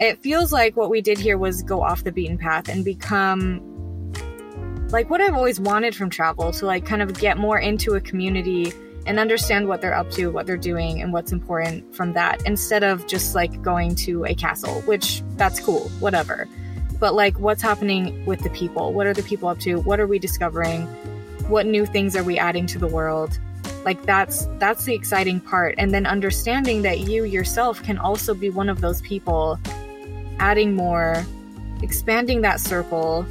it 0.00 0.18
feels 0.22 0.50
like 0.50 0.76
what 0.76 0.88
we 0.88 1.02
did 1.02 1.18
here 1.18 1.36
was 1.36 1.62
go 1.62 1.82
off 1.82 2.04
the 2.04 2.10
beaten 2.10 2.38
path 2.38 2.68
and 2.68 2.84
become 2.84 3.60
like 4.88 5.10
what 5.10 5.20
I've 5.20 5.34
always 5.34 5.60
wanted 5.60 5.94
from 5.94 6.08
travel 6.08 6.50
to 6.52 6.66
like 6.66 6.86
kind 6.86 7.02
of 7.02 7.12
get 7.20 7.36
more 7.36 7.58
into 7.58 7.94
a 7.94 8.00
community 8.00 8.72
and 9.06 9.20
understand 9.20 9.68
what 9.68 9.80
they're 9.80 9.94
up 9.94 10.10
to, 10.12 10.28
what 10.28 10.46
they're 10.46 10.56
doing, 10.56 11.00
and 11.00 11.12
what's 11.12 11.32
important 11.32 11.94
from 11.94 12.12
that 12.14 12.42
instead 12.44 12.82
of 12.82 13.06
just 13.06 13.34
like 13.34 13.62
going 13.62 13.94
to 13.94 14.24
a 14.24 14.34
castle, 14.34 14.80
which 14.82 15.22
that's 15.36 15.60
cool, 15.60 15.88
whatever. 16.00 16.48
But 16.98 17.14
like 17.14 17.38
what's 17.38 17.62
happening 17.62 18.24
with 18.26 18.40
the 18.40 18.50
people? 18.50 18.92
What 18.92 19.06
are 19.06 19.14
the 19.14 19.22
people 19.22 19.48
up 19.48 19.58
to? 19.60 19.76
What 19.80 20.00
are 20.00 20.06
we 20.06 20.18
discovering? 20.18 20.86
What 21.48 21.66
new 21.66 21.86
things 21.86 22.16
are 22.16 22.24
we 22.24 22.38
adding 22.38 22.66
to 22.68 22.78
the 22.78 22.86
world? 22.86 23.38
Like 23.84 24.02
that's 24.04 24.46
that's 24.58 24.84
the 24.84 24.94
exciting 24.94 25.40
part 25.40 25.74
and 25.78 25.92
then 25.92 26.06
understanding 26.06 26.82
that 26.82 27.00
you 27.00 27.24
yourself 27.24 27.82
can 27.82 27.98
also 27.98 28.34
be 28.34 28.50
one 28.50 28.68
of 28.68 28.80
those 28.80 29.00
people 29.02 29.58
adding 30.40 30.74
more, 30.74 31.24
expanding 31.82 32.40
that 32.40 32.58
circle, 32.58 33.24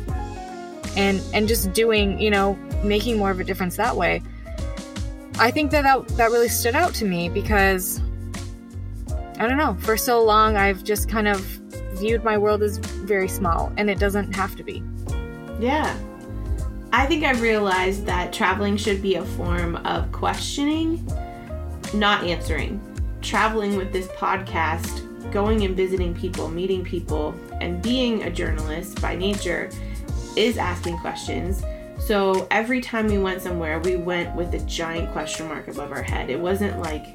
and 0.95 1.21
and 1.33 1.47
just 1.47 1.73
doing, 1.73 2.19
you 2.21 2.29
know, 2.29 2.57
making 2.83 3.17
more 3.17 3.31
of 3.31 3.39
a 3.39 3.43
difference 3.43 3.75
that 3.75 3.97
way. 3.97 4.21
I 5.39 5.51
think 5.51 5.71
that 5.71 5.83
that, 5.83 6.07
that 6.17 6.31
really 6.31 6.49
stood 6.49 6.75
out 6.75 6.93
to 6.95 7.05
me 7.05 7.29
because 7.29 8.01
I 9.37 9.47
don't 9.47 9.57
know, 9.57 9.75
for 9.79 9.97
so 9.97 10.23
long 10.23 10.57
I've 10.57 10.83
just 10.83 11.09
kind 11.09 11.27
of 11.27 11.39
viewed 11.93 12.23
my 12.23 12.37
world 12.37 12.61
as 12.61 12.77
very 12.77 13.27
small 13.27 13.71
and 13.77 13.89
it 13.89 13.99
doesn't 13.99 14.35
have 14.35 14.55
to 14.57 14.63
be. 14.63 14.83
Yeah. 15.59 15.97
I 16.91 17.05
think 17.05 17.23
I've 17.23 17.41
realized 17.41 18.05
that 18.07 18.33
traveling 18.33 18.75
should 18.75 19.01
be 19.01 19.15
a 19.15 19.23
form 19.23 19.77
of 19.77 20.11
questioning, 20.11 21.05
not 21.93 22.23
answering. 22.23 22.81
Traveling 23.21 23.75
with 23.75 23.93
this 23.93 24.07
podcast 24.09 25.08
going 25.31 25.63
and 25.63 25.75
visiting 25.75 26.13
people, 26.13 26.49
meeting 26.49 26.83
people, 26.83 27.33
and 27.61 27.81
being 27.81 28.23
a 28.23 28.29
journalist 28.29 29.01
by 29.01 29.15
nature 29.15 29.69
is 30.35 30.57
asking 30.57 30.97
questions. 30.99 31.63
So 31.99 32.47
every 32.49 32.81
time 32.81 33.07
we 33.07 33.17
went 33.17 33.41
somewhere, 33.41 33.79
we 33.79 33.95
went 33.95 34.35
with 34.35 34.53
a 34.53 34.59
giant 34.59 35.11
question 35.11 35.47
mark 35.47 35.67
above 35.67 35.91
our 35.91 36.01
head. 36.01 36.29
It 36.29 36.39
wasn't 36.39 36.79
like 36.79 37.05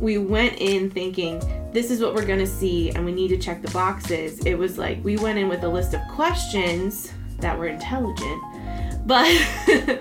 we 0.00 0.18
went 0.18 0.58
in 0.58 0.90
thinking, 0.90 1.40
this 1.72 1.90
is 1.90 2.00
what 2.00 2.14
we're 2.14 2.26
to 2.26 2.46
see 2.46 2.90
and 2.90 3.04
we 3.04 3.12
need 3.12 3.28
to 3.28 3.38
check 3.38 3.62
the 3.62 3.70
boxes. 3.70 4.44
It 4.44 4.54
was 4.54 4.78
like 4.78 5.02
we 5.04 5.16
went 5.16 5.38
in 5.38 5.48
with 5.48 5.62
a 5.62 5.68
list 5.68 5.94
of 5.94 6.00
questions 6.10 7.12
that 7.38 7.56
were 7.56 7.66
intelligent, 7.66 8.42
but 9.06 9.26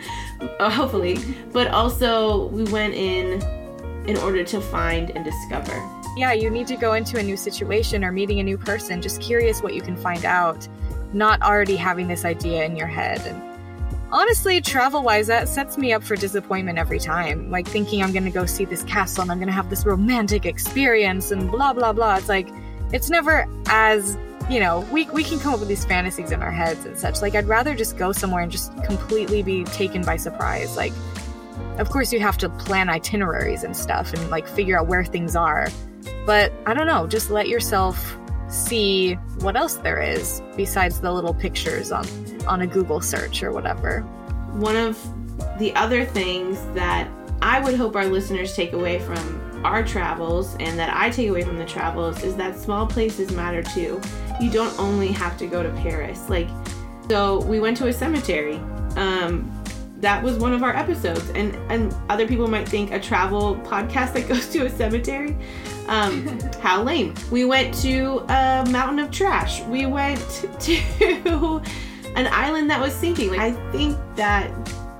uh, 0.60 0.70
hopefully, 0.70 1.18
but 1.51 1.68
also 1.68 2.48
we 2.48 2.63
went 2.65 2.94
in 2.94 3.41
in 4.08 4.18
order 4.18 4.44
to 4.44 4.60
find 4.60 5.12
and 5.12 5.24
discover 5.24 6.00
yeah, 6.18 6.34
you 6.34 6.50
need 6.50 6.68
to 6.68 6.75
go 6.75 6.94
into 6.94 7.18
a 7.18 7.24
new 7.24 7.38
situation 7.38 8.03
or 8.03 8.12
meeting 8.12 8.39
a 8.39 8.44
new 8.44 8.58
person, 8.58 9.01
just 9.01 9.22
curious 9.22 9.62
what 9.62 9.74
you 9.74 9.82
can 9.82 9.96
find 9.96 10.25
out, 10.25 10.68
not 11.13 11.41
already 11.41 11.75
having 11.75 12.08
this 12.08 12.25
idea 12.25 12.65
in 12.65 12.75
your 12.75 12.88
head. 12.88 13.22
And 13.25 13.41
honestly, 14.12 14.60
travel 14.62 15.03
wise, 15.03 15.27
that 15.27 15.48
sets 15.48 15.77
me 15.77 15.94
up 15.94 16.03
for 16.03 16.15
disappointment 16.15 16.77
every 16.77 17.00
time. 17.00 17.50
Like 17.50 17.68
thinking 17.68 18.03
I'm 18.03 18.12
going 18.12 18.25
to 18.25 18.32
go 18.32 18.46
see 18.46 18.65
this 18.65 18.84
castle 18.84 19.22
and 19.22 19.32
I'm 19.32 19.38
going 19.38 19.48
to 19.48 19.53
have 19.53 19.70
this 19.70 19.86
romantic 19.86 20.46
experience 20.46 21.32
and 21.32 21.50
blah, 21.50 21.74
blah, 21.74 21.94
blah. 21.94 22.18
It's 22.18 22.30
like, 22.30 22.50
it's 22.91 23.10
never 23.10 23.48
as, 23.68 24.18
you 24.50 24.60
know, 24.60 24.86
we, 24.91 25.10
we 25.12 25.24
can 25.24 25.39
come 25.39 25.53
up 25.53 25.60
with 25.60 25.70
these 25.70 25.86
fantasies 25.86 26.32
in 26.32 26.41
our 26.41 26.51
heads 26.51 26.86
and 26.86 26.98
such. 26.98 27.22
Like, 27.22 27.36
I'd 27.36 27.48
rather 27.48 27.74
just 27.74 27.98
go 27.98 28.12
somewhere 28.12 28.44
and 28.44 28.51
just 28.51 28.75
completely 28.84 29.44
be 29.44 29.63
taken 29.63 30.03
by 30.03 30.18
surprise. 30.18 30.75
Like, 30.75 30.91
of 31.77 31.89
course, 31.89 32.12
you 32.12 32.20
have 32.20 32.38
to 32.39 32.50
plan 32.50 32.89
itineraries 32.89 33.63
and 33.63 33.75
stuff 33.77 34.13
and 34.13 34.30
like 34.30 34.46
figure 34.46 34.77
out 34.77 34.88
where 34.88 35.06
things 35.06 35.38
are. 35.38 35.68
But 36.25 36.53
I 36.65 36.74
don't 36.74 36.88
know, 36.88 37.08
just 37.08 37.29
let 37.29 37.48
yourself 37.48 38.17
see 38.50 39.13
what 39.39 39.55
else 39.55 39.75
there 39.75 40.01
is 40.01 40.41
besides 40.58 41.00
the 41.00 41.12
little 41.12 41.34
pictures 41.34 41.91
on 41.91 42.05
on 42.48 42.62
a 42.62 42.67
Google 42.67 43.01
search 43.01 43.43
or 43.43 43.51
whatever. 43.51 44.01
One 44.53 44.75
of 44.75 45.00
the 45.58 45.74
other 45.75 46.05
things 46.05 46.63
that 46.74 47.10
I 47.41 47.60
would 47.60 47.75
hope 47.75 47.96
our 47.96 48.05
listeners 48.05 48.55
take 48.55 48.74
away 48.74 49.00
from 49.00 49.62
our 49.63 49.84
travels 49.84 50.55
and 50.60 50.77
that 50.77 50.96
I 50.96 51.10
take 51.10 51.29
away 51.29 51.43
from 51.43 51.58
the 51.58 51.65
travels 51.65 52.24
is 52.24 52.36
that 52.36 52.58
small 52.58 52.86
places 52.88 53.31
matter 53.31 53.63
too. 53.63 54.01
You 54.39 54.50
don't 54.51 54.77
only 54.79 55.12
have 55.12 55.38
to 55.38 55.48
go 55.48 55.63
to 55.63 55.70
Paris. 55.81 56.29
Like, 56.29 56.50
so 57.10 57.41
we 57.43 57.60
went 57.60 57.77
to 57.77 57.88
a 57.88 57.93
cemetery. 57.93 58.58
Um, 58.96 59.61
that 60.01 60.24
was 60.24 60.38
one 60.38 60.51
of 60.51 60.63
our 60.63 60.75
episodes, 60.75 61.29
and 61.31 61.55
and 61.72 61.96
other 62.10 62.27
people 62.27 62.48
might 62.48 62.67
think 62.67 62.91
a 62.91 63.00
travel 63.00 63.55
podcast 63.58 64.13
that 64.13 64.27
goes 64.27 64.50
to 64.50 64.65
a 64.65 64.70
cemetery. 64.70 65.38
Um, 65.88 66.39
how 66.62 66.84
lame. 66.84 67.13
We 67.31 67.46
went 67.46 67.74
to 67.81 68.25
a 68.29 68.65
mountain 68.70 69.00
of 69.00 69.12
trash. 69.12 69.62
We 69.63 69.86
went 69.86 70.20
to 70.60 71.62
an 72.15 72.27
island 72.27 72.70
that 72.70 72.79
was 72.79 72.93
sinking. 72.93 73.31
Like, 73.31 73.39
I 73.39 73.72
think 73.72 73.98
that 74.15 74.51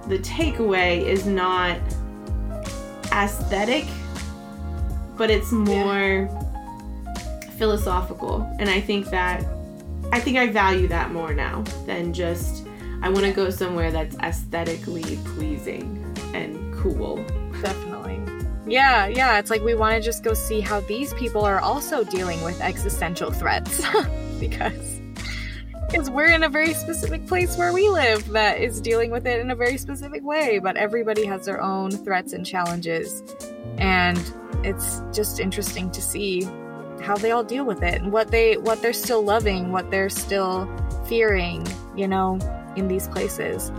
the 0.08 0.20
takeaway 0.20 1.03
is 1.03 1.25
not 1.25 1.79
aesthetic, 3.12 3.86
but 5.17 5.29
it's 5.29 5.51
more 5.51 6.29
yeah. 6.29 7.50
philosophical. 7.58 8.48
And 8.60 8.70
I 8.70 8.79
think 8.81 9.08
that 9.08 9.46
I 10.12 10.20
think 10.20 10.38
I 10.38 10.48
value 10.48 10.88
that 10.89 11.12
more 11.12 11.34
now 11.34 11.62
than 11.86 12.13
just 12.13 12.67
I 13.01 13.10
want 13.10 13.25
to 13.25 13.31
go 13.31 13.50
somewhere 13.50 13.91
that's 13.91 14.15
aesthetically 14.17 15.17
pleasing 15.25 15.98
and 16.34 16.74
cool. 16.75 17.17
Definitely. 17.62 18.22
Yeah, 18.67 19.08
yeah. 19.08 19.39
It's 19.39 19.50
like 19.50 19.63
we 19.63 19.74
want 19.74 19.96
to 19.96 20.01
just 20.01 20.24
go 20.24 20.34
see 20.34 20.62
how 20.62 20.81
these 20.81 21.13
people 21.15 21.43
are 21.43 21.60
also 21.60 22.03
dealing 22.03 22.43
with 22.43 22.62
existential 22.62 23.31
threats 23.31 23.81
because 24.39 25.01
because 25.89 26.10
we're 26.10 26.31
in 26.31 26.43
a 26.43 26.50
very 26.50 26.74
specific 26.74 27.27
place 27.27 27.58
where 27.58 27.74
we 27.74 27.89
live 27.89 28.29
that 28.29 28.62
is 28.62 28.79
dealing 28.79 29.12
with 29.12 29.27
it 29.27 29.41
in 29.41 29.51
a 29.51 29.55
very 29.55 29.77
specific 29.77 30.24
way. 30.24 30.60
But 30.60 30.77
everybody 30.77 31.25
has 31.25 31.46
their 31.46 31.62
own 31.62 31.91
threats 31.91 32.34
and 32.34 32.46
challenges, 32.46 33.24
and 33.77 34.17
it's 34.63 35.01
just 35.12 35.39
interesting 35.39 35.91
to 35.91 36.01
see 36.01 36.43
how 37.01 37.17
they 37.17 37.31
all 37.31 37.43
deal 37.43 37.65
with 37.65 37.81
it 37.81 38.01
and 38.01 38.13
what 38.13 38.29
they 38.29 38.58
what 38.58 38.81
they're 38.81 38.93
still 38.93 39.24
loving, 39.24 39.72
what 39.72 39.89
they're 39.89 40.10
still 40.10 40.70
fearing, 41.08 41.65
you 41.96 42.08
know, 42.08 42.39
in 42.75 42.88
these 42.88 43.08
places. 43.08 43.72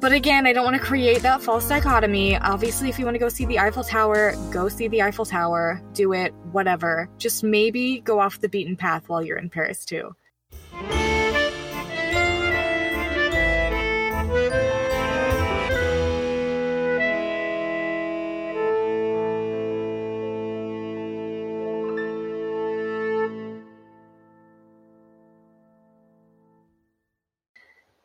But 0.00 0.12
again, 0.12 0.46
I 0.46 0.54
don't 0.54 0.64
want 0.64 0.76
to 0.76 0.82
create 0.82 1.20
that 1.22 1.42
false 1.42 1.68
dichotomy. 1.68 2.34
Obviously, 2.38 2.88
if 2.88 2.98
you 2.98 3.04
want 3.04 3.16
to 3.16 3.18
go 3.18 3.28
see 3.28 3.44
the 3.44 3.58
Eiffel 3.58 3.84
Tower, 3.84 4.34
go 4.50 4.68
see 4.68 4.88
the 4.88 5.02
Eiffel 5.02 5.26
Tower, 5.26 5.82
do 5.92 6.14
it, 6.14 6.32
whatever. 6.52 7.10
Just 7.18 7.44
maybe 7.44 8.00
go 8.00 8.18
off 8.18 8.40
the 8.40 8.48
beaten 8.48 8.76
path 8.76 9.10
while 9.10 9.22
you're 9.22 9.36
in 9.36 9.50
Paris, 9.50 9.84
too. 9.84 10.14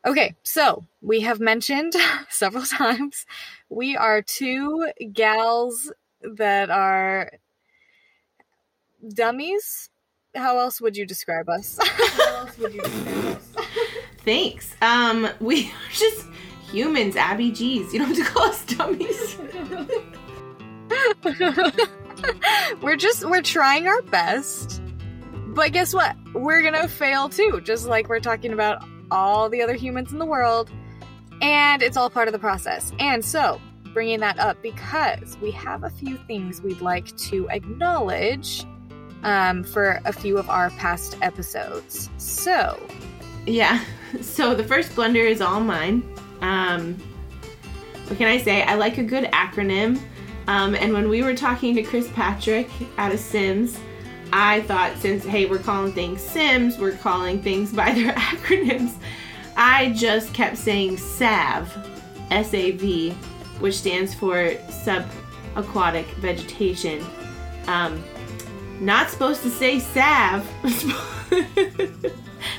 Okay, 0.06 0.36
so 0.44 0.86
we 1.02 1.20
have 1.22 1.40
mentioned 1.40 1.94
several 2.30 2.64
times 2.64 3.26
we 3.68 3.96
are 3.96 4.22
two 4.22 4.88
gals 5.12 5.92
that 6.22 6.70
are 6.70 7.32
dummies. 9.14 9.90
How 10.36 10.58
else 10.58 10.80
would 10.80 10.96
you 10.96 11.06
describe 11.06 11.48
us? 11.48 11.76
How 11.82 12.36
else 12.36 12.56
would 12.58 12.74
you 12.74 12.82
describe 12.82 13.36
us? 13.36 13.48
Thanks. 14.18 14.76
Um, 14.80 15.28
we 15.40 15.66
are 15.70 15.92
just 15.92 16.26
humans, 16.70 17.16
Abby 17.16 17.50
G's. 17.50 17.92
You 17.92 17.98
don't 17.98 18.14
have 18.14 18.26
to 18.26 18.32
call 18.32 18.42
us 18.44 18.64
dummies. 18.64 19.38
we're 22.80 22.96
just 22.96 23.28
we're 23.28 23.42
trying 23.42 23.88
our 23.88 24.02
best. 24.02 24.80
But 25.48 25.72
guess 25.72 25.92
what? 25.92 26.14
We're 26.32 26.62
gonna 26.62 26.86
fail 26.86 27.28
too, 27.28 27.60
just 27.64 27.88
like 27.88 28.08
we're 28.08 28.20
talking 28.20 28.52
about 28.52 28.84
all 29.10 29.48
the 29.48 29.62
other 29.62 29.74
humans 29.74 30.12
in 30.12 30.18
the 30.18 30.26
world, 30.26 30.70
and 31.42 31.82
it's 31.82 31.96
all 31.96 32.10
part 32.10 32.28
of 32.28 32.32
the 32.32 32.38
process. 32.38 32.92
And 32.98 33.24
so, 33.24 33.60
bringing 33.92 34.20
that 34.20 34.38
up 34.38 34.60
because 34.62 35.38
we 35.40 35.50
have 35.52 35.84
a 35.84 35.90
few 35.90 36.16
things 36.26 36.60
we'd 36.60 36.80
like 36.80 37.16
to 37.16 37.48
acknowledge 37.48 38.64
um, 39.22 39.64
for 39.64 40.00
a 40.04 40.12
few 40.12 40.38
of 40.38 40.50
our 40.50 40.70
past 40.70 41.16
episodes. 41.22 42.10
So, 42.18 42.80
yeah. 43.46 43.84
So 44.20 44.54
the 44.54 44.62
first 44.62 44.94
blunder 44.94 45.20
is 45.20 45.40
all 45.40 45.60
mine. 45.60 46.02
Um, 46.40 46.94
what 48.06 48.16
can 48.16 48.28
I 48.28 48.38
say? 48.38 48.62
I 48.62 48.76
like 48.76 48.98
a 48.98 49.02
good 49.02 49.24
acronym. 49.24 50.00
Um, 50.46 50.76
and 50.76 50.92
when 50.92 51.08
we 51.08 51.22
were 51.22 51.34
talking 51.34 51.74
to 51.74 51.82
Chris 51.82 52.08
Patrick 52.12 52.68
out 52.98 53.12
of 53.12 53.20
VIMS, 53.20 53.78
I 54.32 54.62
thought 54.62 54.96
since, 54.98 55.24
hey, 55.24 55.46
we're 55.46 55.58
calling 55.58 55.92
things 55.92 56.22
VIMS, 56.30 56.78
we're 56.78 56.96
calling 56.96 57.42
things 57.42 57.72
by 57.72 57.92
their 57.92 58.12
acronyms. 58.14 58.94
I 59.56 59.92
just 59.92 60.34
kept 60.34 60.58
saying 60.58 60.98
SAV, 60.98 61.72
S 62.30 62.52
A 62.52 62.72
V, 62.72 63.10
which 63.60 63.78
stands 63.78 64.14
for 64.14 64.50
subaquatic 64.68 66.06
vegetation. 66.16 67.04
Um, 67.66 68.02
not 68.80 69.10
supposed 69.10 69.42
to 69.42 69.50
say 69.50 69.78
SAV. 69.78 70.46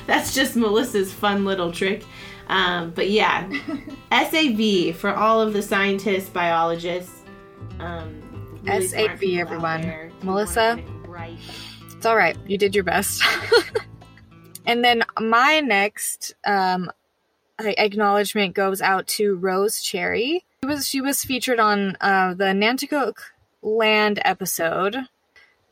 That's 0.06 0.34
just 0.34 0.56
Melissa's 0.56 1.12
fun 1.12 1.44
little 1.44 1.70
trick. 1.70 2.04
Um, 2.48 2.90
but 2.90 3.10
yeah, 3.10 3.48
SAV 4.12 4.96
for 4.96 5.14
all 5.14 5.40
of 5.40 5.52
the 5.52 5.62
scientists, 5.62 6.28
biologists. 6.28 7.22
Um, 7.78 8.20
really 8.62 8.86
SAV, 8.88 9.22
everyone. 9.38 10.12
Melissa, 10.22 10.82
right. 11.06 11.38
It's 11.98 12.06
all 12.06 12.14
right. 12.14 12.36
You 12.46 12.56
did 12.56 12.76
your 12.76 12.84
best. 12.84 13.24
and 14.66 14.84
then 14.84 15.02
my 15.18 15.58
next 15.58 16.32
um, 16.46 16.92
acknowledgement 17.58 18.54
goes 18.54 18.80
out 18.80 19.08
to 19.08 19.34
Rose 19.34 19.82
Cherry. 19.82 20.44
She 20.62 20.68
was 20.68 20.86
she 20.86 21.00
was 21.00 21.24
featured 21.24 21.58
on 21.58 21.96
uh, 22.00 22.34
the 22.34 22.44
Nanticoke 22.54 23.18
Land 23.62 24.20
episode, 24.24 24.96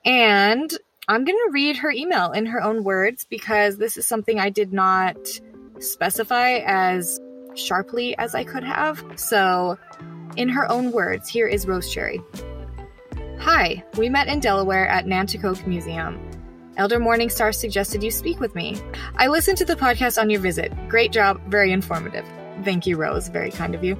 and 0.05 0.77
I'm 1.07 1.25
going 1.25 1.39
to 1.47 1.53
read 1.53 1.77
her 1.77 1.93
email 1.93 2.33
in 2.33 2.47
her 2.47 2.61
own 2.61 2.83
words 2.83 3.25
because 3.31 3.77
this 3.79 3.97
is 3.97 4.05
something 4.05 4.41
I 4.41 4.51
did 4.51 4.73
not 4.73 5.17
specify 5.79 6.55
as 6.67 7.21
sharply 7.55 8.19
as 8.19 8.35
I 8.35 8.43
could 8.43 8.65
have. 8.65 9.05
So, 9.15 9.79
in 10.37 10.49
her 10.49 10.69
own 10.69 10.91
words, 10.91 11.29
here 11.29 11.47
is 11.47 11.69
Rose 11.69 11.89
Cherry. 11.89 12.21
Hi, 13.38 13.85
we 13.96 14.09
met 14.09 14.29
in 14.29 14.40
Delaware 14.40 14.88
at 14.88 15.07
Nanticoke 15.07 15.66
Museum. 15.66 16.18
Elder 16.77 16.99
Morningstar 16.99 17.55
suggested 17.55 18.03
you 18.03 18.11
speak 18.11 18.40
with 18.40 18.55
me. 18.55 18.81
I 19.16 19.29
listened 19.29 19.59
to 19.59 19.64
the 19.64 19.77
podcast 19.77 20.20
on 20.20 20.31
your 20.31 20.40
visit. 20.40 20.72
Great 20.88 21.12
job, 21.12 21.40
very 21.49 21.70
informative. 21.70 22.25
Thank 22.64 22.87
you, 22.87 22.96
Rose. 22.96 23.29
Very 23.29 23.51
kind 23.51 23.75
of 23.75 23.85
you. 23.85 23.96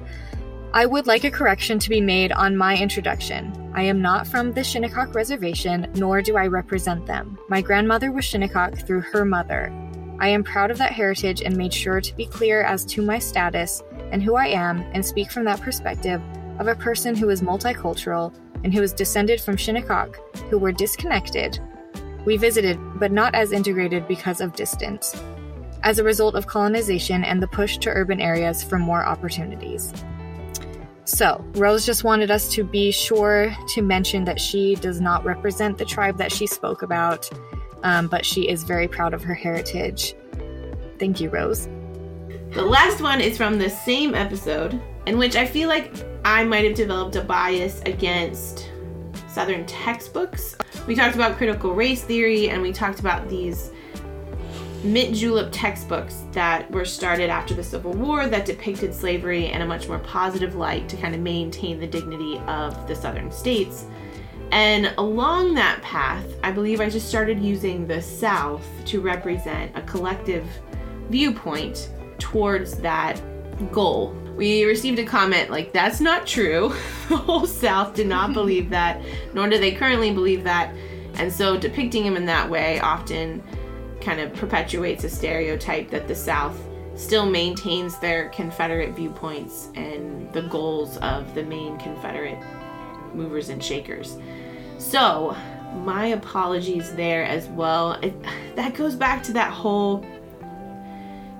I 0.73 0.85
would 0.85 1.07
like 1.07 1.23
a 1.23 1.31
correction 1.31 1.79
to 1.79 1.89
be 1.89 2.01
made 2.01 2.31
on 2.31 2.57
my 2.57 2.75
introduction. 2.77 3.71
I 3.73 3.83
am 3.83 4.01
not 4.01 4.27
from 4.27 4.51
the 4.51 4.63
Shinnecock 4.63 5.15
Reservation, 5.15 5.89
nor 5.95 6.21
do 6.21 6.35
I 6.35 6.47
represent 6.47 7.05
them. 7.05 7.37
My 7.47 7.61
grandmother 7.61 8.11
was 8.11 8.25
Shinnecock 8.25 8.79
through 8.79 9.01
her 9.01 9.23
mother. 9.23 9.71
I 10.19 10.29
am 10.29 10.43
proud 10.43 10.71
of 10.71 10.77
that 10.79 10.91
heritage 10.91 11.41
and 11.41 11.55
made 11.55 11.73
sure 11.73 12.01
to 12.01 12.15
be 12.15 12.25
clear 12.25 12.63
as 12.63 12.83
to 12.85 13.01
my 13.01 13.19
status 13.19 13.81
and 14.11 14.21
who 14.21 14.35
I 14.35 14.47
am 14.47 14.81
and 14.93 15.05
speak 15.05 15.31
from 15.31 15.45
that 15.45 15.61
perspective 15.61 16.21
of 16.59 16.67
a 16.67 16.75
person 16.75 17.15
who 17.15 17.29
is 17.29 17.41
multicultural 17.41 18.33
and 18.63 18.73
who 18.73 18.81
is 18.81 18.93
descended 18.93 19.39
from 19.39 19.57
Shinnecock, 19.57 20.19
who 20.49 20.57
were 20.57 20.71
disconnected. 20.71 21.59
We 22.25 22.37
visited, 22.37 22.77
but 22.99 23.11
not 23.11 23.35
as 23.35 23.51
integrated 23.51 24.07
because 24.07 24.41
of 24.41 24.55
distance, 24.55 25.15
as 25.83 25.99
a 25.99 26.03
result 26.03 26.35
of 26.35 26.47
colonization 26.47 27.23
and 27.23 27.41
the 27.41 27.47
push 27.47 27.77
to 27.79 27.89
urban 27.89 28.19
areas 28.19 28.63
for 28.63 28.77
more 28.77 29.05
opportunities. 29.05 29.93
So, 31.05 31.43
Rose 31.53 31.85
just 31.85 32.03
wanted 32.03 32.29
us 32.31 32.49
to 32.49 32.65
be 32.65 32.91
sure 32.91 33.55
to 33.69 33.81
mention 33.81 34.25
that 34.25 34.41
she 34.41 34.75
does 34.75 34.99
not 34.99 35.23
represent 35.23 35.77
the 35.77 35.85
tribe 35.85 36.17
that 36.17 36.33
she 36.33 36.45
spoke 36.47 36.81
about, 36.81 37.29
um, 37.83 38.09
but 38.09 38.25
she 38.25 38.49
is 38.49 38.63
very 38.63 38.89
proud 38.89 39.13
of 39.13 39.23
her 39.23 39.33
heritage. 39.33 40.13
Thank 40.99 41.21
you, 41.21 41.29
Rose. 41.29 41.69
The 42.51 42.61
last 42.61 43.01
one 43.01 43.21
is 43.21 43.37
from 43.37 43.57
the 43.57 43.69
same 43.69 44.15
episode, 44.15 44.81
in 45.07 45.17
which 45.17 45.37
I 45.37 45.45
feel 45.45 45.69
like 45.69 45.93
I 46.25 46.43
might 46.43 46.65
have 46.65 46.75
developed 46.75 47.15
a 47.15 47.21
bias 47.21 47.81
against 47.85 48.69
Southern 49.29 49.65
textbooks. 49.65 50.57
We 50.85 50.95
talked 50.95 51.15
about 51.15 51.37
critical 51.37 51.73
race 51.73 52.03
theory 52.03 52.49
and 52.49 52.61
we 52.61 52.73
talked 52.73 52.99
about 52.99 53.29
these 53.29 53.71
mint 54.83 55.15
julep 55.15 55.47
textbooks 55.53 56.25
that 56.33 56.69
were 56.71 56.83
started 56.83 57.29
after 57.29 57.53
the 57.53 57.63
Civil 57.63 57.93
War 57.93 58.27
that 58.27 58.45
depicted 58.45 58.93
slavery 58.93 59.45
in 59.45 59.61
a 59.61 59.65
much 59.65 59.87
more 59.87 59.99
positive 59.99 60.55
light 60.55 60.89
to 60.89 60.97
kind 60.97 61.15
of 61.15 61.21
maintain 61.21 61.79
the 61.79 61.87
dignity 61.87 62.37
of 62.39 62.85
the 62.85 62.95
Southern 62.95 63.31
states. 63.31 63.85
And 64.51 64.93
along 64.97 65.53
that 65.53 65.81
path, 65.81 66.25
I 66.43 66.51
believe 66.51 66.81
I 66.81 66.89
just 66.89 67.07
started 67.07 67.39
using 67.39 67.87
the 67.87 68.01
South 68.01 68.65
to 68.85 68.99
represent 68.99 69.71
a 69.73 69.81
collective 69.83 70.45
viewpoint 71.09 71.91
towards 72.19 72.77
that 72.79 73.21
goal 73.71 74.13
we 74.37 74.63
received 74.65 74.99
a 74.99 75.03
comment 75.03 75.49
like, 75.49 75.73
that's 75.73 75.99
not 75.99 76.27
true. 76.27 76.73
the 77.09 77.17
whole 77.17 77.47
South 77.47 77.95
did 77.95 78.07
not 78.07 78.33
believe 78.33 78.69
that, 78.69 79.01
nor 79.33 79.49
do 79.49 79.57
they 79.57 79.71
currently 79.71 80.13
believe 80.13 80.43
that. 80.43 80.73
And 81.15 81.33
so 81.33 81.57
depicting 81.57 82.05
him 82.05 82.15
in 82.15 82.25
that 82.25 82.47
way 82.49 82.79
often 82.79 83.43
kind 83.99 84.21
of 84.21 84.33
perpetuates 84.35 85.03
a 85.03 85.09
stereotype 85.09 85.89
that 85.89 86.07
the 86.07 86.15
South 86.15 86.57
still 86.95 87.25
maintains 87.25 87.97
their 87.97 88.29
Confederate 88.29 88.95
viewpoints 88.95 89.69
and 89.75 90.31
the 90.33 90.43
goals 90.43 90.97
of 90.97 91.33
the 91.33 91.43
main 91.43 91.77
Confederate 91.79 92.37
movers 93.13 93.49
and 93.49 93.63
shakers. 93.63 94.17
So, 94.77 95.35
my 95.83 96.07
apologies 96.07 96.93
there 96.95 97.23
as 97.23 97.47
well. 97.47 97.93
It, 98.03 98.13
that 98.55 98.75
goes 98.75 98.95
back 98.95 99.23
to 99.23 99.33
that 99.33 99.51
whole 99.51 100.05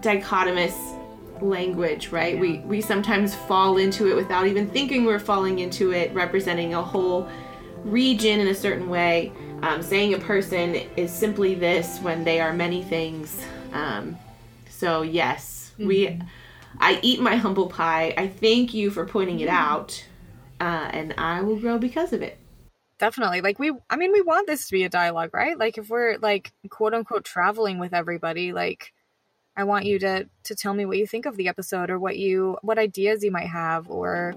dichotomous 0.01 0.96
language, 1.41 2.09
right? 2.09 2.35
Yeah. 2.35 2.41
We 2.41 2.59
we 2.59 2.81
sometimes 2.81 3.35
fall 3.35 3.77
into 3.77 4.09
it 4.09 4.15
without 4.15 4.47
even 4.47 4.69
thinking 4.69 5.05
we're 5.05 5.19
falling 5.19 5.59
into 5.59 5.91
it, 5.91 6.13
representing 6.13 6.73
a 6.73 6.81
whole 6.81 7.27
region 7.83 8.39
in 8.39 8.47
a 8.47 8.55
certain 8.55 8.89
way. 8.89 9.31
Um, 9.61 9.81
saying 9.81 10.13
a 10.13 10.19
person 10.19 10.75
is 10.95 11.11
simply 11.11 11.55
this 11.55 11.99
when 11.99 12.23
they 12.23 12.39
are 12.39 12.53
many 12.53 12.83
things. 12.83 13.43
Um, 13.73 14.17
so 14.69 15.01
yes, 15.01 15.71
mm-hmm. 15.73 15.87
we. 15.87 16.19
I 16.79 16.99
eat 17.01 17.19
my 17.19 17.35
humble 17.35 17.67
pie. 17.67 18.13
I 18.17 18.27
thank 18.27 18.71
you 18.71 18.91
for 18.91 19.03
pointing 19.05 19.39
it 19.39 19.49
out, 19.49 20.05
uh, 20.59 20.89
and 20.93 21.15
I 21.17 21.41
will 21.41 21.55
grow 21.55 21.79
because 21.79 22.13
of 22.13 22.21
it. 22.21 22.37
Definitely. 22.99 23.41
Like 23.41 23.59
we, 23.59 23.71
I 23.89 23.95
mean, 23.95 24.11
we 24.11 24.21
want 24.21 24.47
this 24.47 24.67
to 24.67 24.71
be 24.71 24.83
a 24.83 24.89
dialogue, 24.89 25.31
right? 25.33 25.57
Like 25.57 25.77
if 25.77 25.89
we're 25.89 26.17
like 26.17 26.51
quote 26.69 26.93
unquote 26.93 27.25
traveling 27.25 27.79
with 27.79 27.93
everybody, 27.93 28.53
like 28.53 28.93
I 29.57 29.63
want 29.63 29.85
you 29.85 29.97
to 29.99 30.29
to 30.43 30.55
tell 30.55 30.75
me 30.75 30.85
what 30.85 30.99
you 30.99 31.07
think 31.07 31.25
of 31.25 31.35
the 31.35 31.47
episode 31.47 31.89
or 31.89 31.97
what 31.97 32.17
you 32.17 32.57
what 32.61 32.77
ideas 32.77 33.23
you 33.23 33.31
might 33.31 33.47
have 33.47 33.89
or 33.89 34.33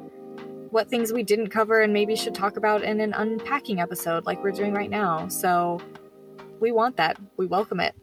what 0.70 0.88
things 0.88 1.12
we 1.12 1.22
didn't 1.22 1.48
cover 1.48 1.83
and 1.83 1.92
maybe 1.92 2.16
should 2.16 2.35
talk 2.35 2.56
about 2.56 2.83
in 2.83 3.00
an 3.00 3.12
unpacking 3.12 3.80
episode 3.80 4.24
like 4.24 4.42
we're 4.42 4.50
doing 4.50 4.72
right 4.72 4.88
now. 4.88 5.28
So 5.28 5.78
we 6.59 6.72
want 6.72 6.96
that. 6.96 7.18
We 7.37 7.46
welcome 7.46 7.80
it. 7.80 7.94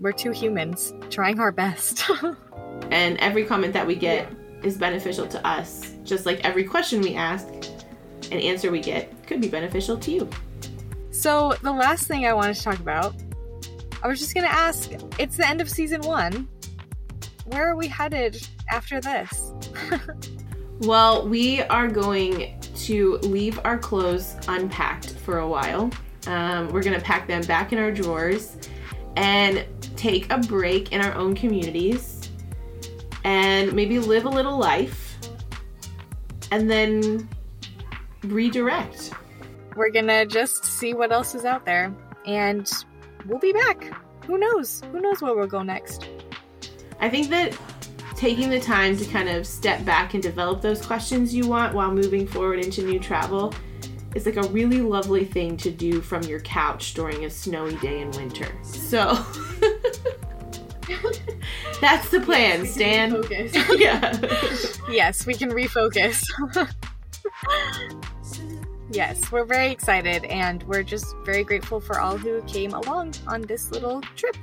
We're 0.00 0.12
two 0.12 0.30
humans 0.30 0.94
trying 1.10 1.40
our 1.40 1.52
best. 1.52 2.08
and 2.90 3.18
every 3.18 3.44
comment 3.44 3.74
that 3.74 3.86
we 3.86 3.94
get 3.94 4.32
is 4.62 4.78
beneficial 4.78 5.26
to 5.26 5.46
us, 5.46 5.92
just 6.04 6.24
like 6.24 6.42
every 6.42 6.64
question 6.64 7.02
we 7.02 7.14
ask 7.14 7.46
and 8.30 8.40
answer 8.40 8.70
we 8.70 8.80
get 8.80 9.26
could 9.26 9.42
be 9.42 9.48
beneficial 9.48 9.98
to 9.98 10.10
you. 10.10 10.30
So, 11.10 11.54
the 11.62 11.72
last 11.72 12.08
thing 12.08 12.26
I 12.26 12.32
wanted 12.32 12.56
to 12.56 12.62
talk 12.62 12.80
about, 12.80 13.14
I 14.04 14.08
was 14.08 14.20
just 14.20 14.34
going 14.34 14.46
to 14.46 14.52
ask 14.52 14.90
it's 15.18 15.38
the 15.38 15.48
end 15.48 15.62
of 15.62 15.70
season 15.70 16.02
one. 16.02 16.46
Where 17.46 17.70
are 17.70 17.74
we 17.74 17.88
headed 17.88 18.46
after 18.70 19.00
this? 19.00 19.54
well, 20.80 21.26
we 21.26 21.62
are 21.62 21.88
going 21.88 22.60
to 22.76 23.16
leave 23.22 23.58
our 23.64 23.78
clothes 23.78 24.36
unpacked 24.46 25.12
for 25.14 25.38
a 25.38 25.48
while. 25.48 25.90
Um, 26.26 26.68
we're 26.68 26.82
going 26.82 26.98
to 26.98 27.04
pack 27.04 27.26
them 27.26 27.42
back 27.44 27.72
in 27.72 27.78
our 27.78 27.90
drawers 27.90 28.58
and 29.16 29.64
take 29.96 30.30
a 30.30 30.36
break 30.36 30.92
in 30.92 31.00
our 31.00 31.14
own 31.14 31.34
communities 31.34 32.28
and 33.24 33.72
maybe 33.72 33.98
live 33.98 34.26
a 34.26 34.30
little 34.30 34.58
life 34.58 35.16
and 36.50 36.70
then 36.70 37.26
redirect. 38.24 39.12
We're 39.76 39.90
gonna 39.90 40.26
just 40.26 40.64
see 40.64 40.94
what 40.94 41.10
else 41.10 41.34
is 41.34 41.44
out 41.44 41.64
there 41.64 41.92
and 42.26 42.70
we'll 43.26 43.38
be 43.38 43.52
back. 43.52 43.90
Who 44.26 44.38
knows? 44.38 44.82
Who 44.92 45.00
knows 45.00 45.20
where 45.20 45.34
we'll 45.34 45.46
go 45.46 45.62
next? 45.62 46.08
I 47.00 47.10
think 47.10 47.28
that 47.30 47.56
taking 48.16 48.48
the 48.48 48.60
time 48.60 48.96
to 48.96 49.04
kind 49.06 49.28
of 49.28 49.46
step 49.46 49.84
back 49.84 50.14
and 50.14 50.22
develop 50.22 50.62
those 50.62 50.84
questions 50.84 51.34
you 51.34 51.46
want 51.46 51.74
while 51.74 51.90
moving 51.90 52.26
forward 52.26 52.60
into 52.60 52.82
new 52.82 52.98
travel 52.98 53.52
is 54.14 54.26
like 54.26 54.36
a 54.36 54.48
really 54.48 54.80
lovely 54.80 55.24
thing 55.24 55.56
to 55.56 55.70
do 55.70 56.00
from 56.00 56.22
your 56.22 56.40
couch 56.40 56.94
during 56.94 57.24
a 57.24 57.30
snowy 57.30 57.76
day 57.76 58.00
in 58.00 58.10
winter. 58.12 58.48
So 58.62 59.14
that's 61.80 62.10
the 62.10 62.20
plan, 62.20 62.64
yes, 62.64 62.74
Stan. 62.74 63.22
yeah. 63.76 64.16
yes, 64.88 65.26
we 65.26 65.34
can 65.34 65.50
refocus. 65.50 66.24
yes, 68.90 69.30
we're 69.32 69.44
very 69.44 69.70
excited 69.70 70.24
and 70.24 70.62
we're 70.64 70.82
just 70.82 71.14
very 71.24 71.44
grateful 71.44 71.80
for 71.80 72.00
all 72.00 72.16
who 72.16 72.42
came 72.42 72.72
along 72.74 73.14
on 73.26 73.42
this 73.42 73.70
little 73.70 74.00
trip. 74.16 74.36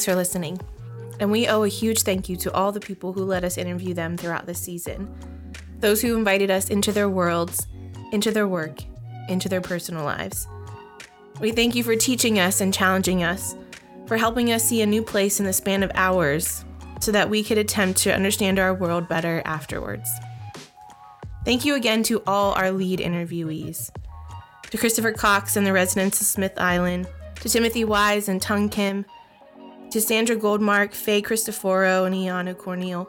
Thanks 0.00 0.08
for 0.08 0.16
listening. 0.16 0.58
And 1.18 1.30
we 1.30 1.46
owe 1.46 1.62
a 1.62 1.68
huge 1.68 2.04
thank 2.04 2.30
you 2.30 2.36
to 2.36 2.52
all 2.54 2.72
the 2.72 2.80
people 2.80 3.12
who 3.12 3.22
let 3.22 3.44
us 3.44 3.58
interview 3.58 3.92
them 3.92 4.16
throughout 4.16 4.46
this 4.46 4.58
season. 4.58 5.14
Those 5.80 6.00
who 6.00 6.16
invited 6.16 6.50
us 6.50 6.70
into 6.70 6.90
their 6.90 7.10
worlds, 7.10 7.66
into 8.10 8.30
their 8.30 8.48
work, 8.48 8.80
into 9.28 9.50
their 9.50 9.60
personal 9.60 10.02
lives. 10.02 10.48
We 11.38 11.52
thank 11.52 11.74
you 11.74 11.84
for 11.84 11.96
teaching 11.96 12.38
us 12.38 12.62
and 12.62 12.72
challenging 12.72 13.22
us, 13.24 13.54
for 14.06 14.16
helping 14.16 14.52
us 14.52 14.64
see 14.64 14.80
a 14.80 14.86
new 14.86 15.02
place 15.02 15.38
in 15.38 15.44
the 15.44 15.52
span 15.52 15.82
of 15.82 15.92
hours 15.94 16.64
so 17.02 17.12
that 17.12 17.28
we 17.28 17.44
could 17.44 17.58
attempt 17.58 17.98
to 18.04 18.14
understand 18.14 18.58
our 18.58 18.72
world 18.72 19.06
better 19.06 19.42
afterwards. 19.44 20.08
Thank 21.44 21.66
you 21.66 21.74
again 21.74 22.02
to 22.04 22.22
all 22.26 22.54
our 22.54 22.72
lead 22.72 23.00
interviewees 23.00 23.90
to 24.70 24.78
Christopher 24.78 25.12
Cox 25.12 25.56
and 25.56 25.66
the 25.66 25.74
residents 25.74 26.22
of 26.22 26.26
Smith 26.26 26.54
Island, 26.56 27.06
to 27.42 27.50
Timothy 27.50 27.84
Wise 27.84 28.30
and 28.30 28.40
Tung 28.40 28.70
Kim, 28.70 29.04
to 29.90 30.00
Sandra 30.00 30.36
Goldmark, 30.36 30.94
Faye 30.94 31.20
Cristoforo, 31.20 32.04
and 32.04 32.14
Iana 32.14 32.56
Corneal, 32.56 33.08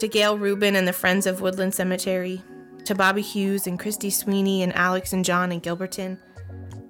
to 0.00 0.08
Gail 0.08 0.36
Rubin 0.36 0.74
and 0.74 0.88
the 0.88 0.92
Friends 0.92 1.24
of 1.26 1.40
Woodland 1.40 1.72
Cemetery, 1.72 2.42
to 2.84 2.94
Bobby 2.94 3.22
Hughes 3.22 3.66
and 3.66 3.78
Christy 3.78 4.10
Sweeney 4.10 4.62
and 4.62 4.74
Alex 4.74 5.12
and 5.12 5.24
John 5.24 5.52
and 5.52 5.62
Gilberton, 5.62 6.18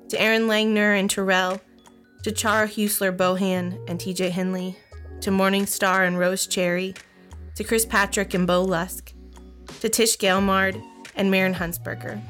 to 0.08 0.20
Aaron 0.20 0.42
Langner 0.42 0.98
and 0.98 1.10
Terrell, 1.10 1.60
to 2.22 2.32
Chara 2.32 2.66
Haeussler 2.66 3.14
Bohan 3.14 3.78
and 3.88 4.00
TJ 4.00 4.30
Henley, 4.30 4.76
to 5.20 5.30
Morningstar 5.30 6.06
and 6.06 6.18
Rose 6.18 6.46
Cherry, 6.46 6.94
to 7.56 7.64
Chris 7.64 7.84
Patrick 7.84 8.32
and 8.32 8.46
Bo 8.46 8.62
Lusk, 8.62 9.12
to 9.80 9.88
Tish 9.90 10.16
Gailmard 10.16 10.82
and 11.14 11.30
Marin 11.30 11.54
Huntsberger. 11.54 12.20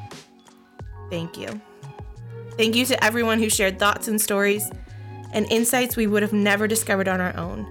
Thank 1.08 1.38
you. 1.38 1.60
Thank 2.56 2.74
you 2.74 2.84
to 2.87 3.04
everyone 3.04 3.38
who 3.38 3.48
shared 3.48 3.78
thoughts 3.78 4.08
and 4.08 4.20
stories 4.20 4.70
and 5.34 5.50
insights 5.50 5.96
we 5.96 6.06
would 6.06 6.22
have 6.22 6.32
never 6.32 6.66
discovered 6.66 7.08
on 7.08 7.20
our 7.20 7.36
own. 7.36 7.66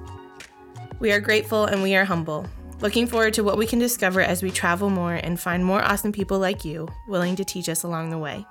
We 1.00 1.12
are 1.12 1.20
grateful 1.20 1.66
and 1.66 1.82
we 1.82 1.96
are 1.96 2.06
humble, 2.06 2.46
looking 2.82 3.08
forward 3.08 3.34
to 3.34 3.44
what 3.44 3.58
we 3.58 3.66
can 3.66 3.80
discover 3.80 4.22
as 4.22 4.44
we 4.44 4.52
travel 4.52 4.90
more 4.90 5.16
and 5.16 5.40
find 5.40 5.66
more 5.66 5.82
awesome 5.82 6.12
people 6.12 6.38
like 6.38 6.64
you 6.64 6.88
willing 7.08 7.36
to 7.38 7.46
teach 7.46 7.68
us 7.68 7.82
along 7.82 8.12
the 8.12 8.18
way. 8.20 8.46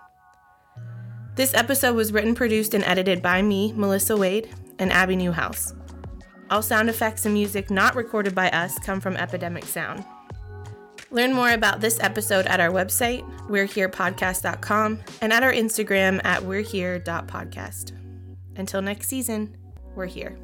This 1.36 1.54
episode 1.54 1.94
was 1.94 2.12
written, 2.12 2.34
produced, 2.34 2.74
and 2.74 2.84
edited 2.84 3.22
by 3.22 3.40
me, 3.40 3.72
Melissa 3.74 4.16
Wade, 4.16 4.50
and 4.78 4.92
Abi 4.92 5.16
Newhouse. 5.16 5.72
All 6.50 6.60
sound 6.60 6.90
effects 6.90 7.24
and 7.24 7.32
music 7.32 7.70
not 7.70 7.94
recorded 7.94 8.34
by 8.34 8.50
us 8.50 8.78
come 8.78 9.00
from 9.00 9.16
Epidemic 9.16 9.64
Sound. 9.64 10.04
Learn 11.10 11.32
more 11.32 11.52
about 11.52 11.80
this 11.80 11.98
episode 12.00 12.46
at 12.46 12.60
our 12.60 12.70
website, 12.70 13.22
we'reherepodcast.com, 13.48 15.00
and 15.20 15.32
at 15.32 15.42
our 15.42 15.52
Instagram 15.52 16.20
at 16.24 16.42
we'rehere.podcast. 16.42 18.01
Until 18.56 18.82
next 18.82 19.08
season, 19.08 19.56
we're 19.94 20.06
here. 20.06 20.38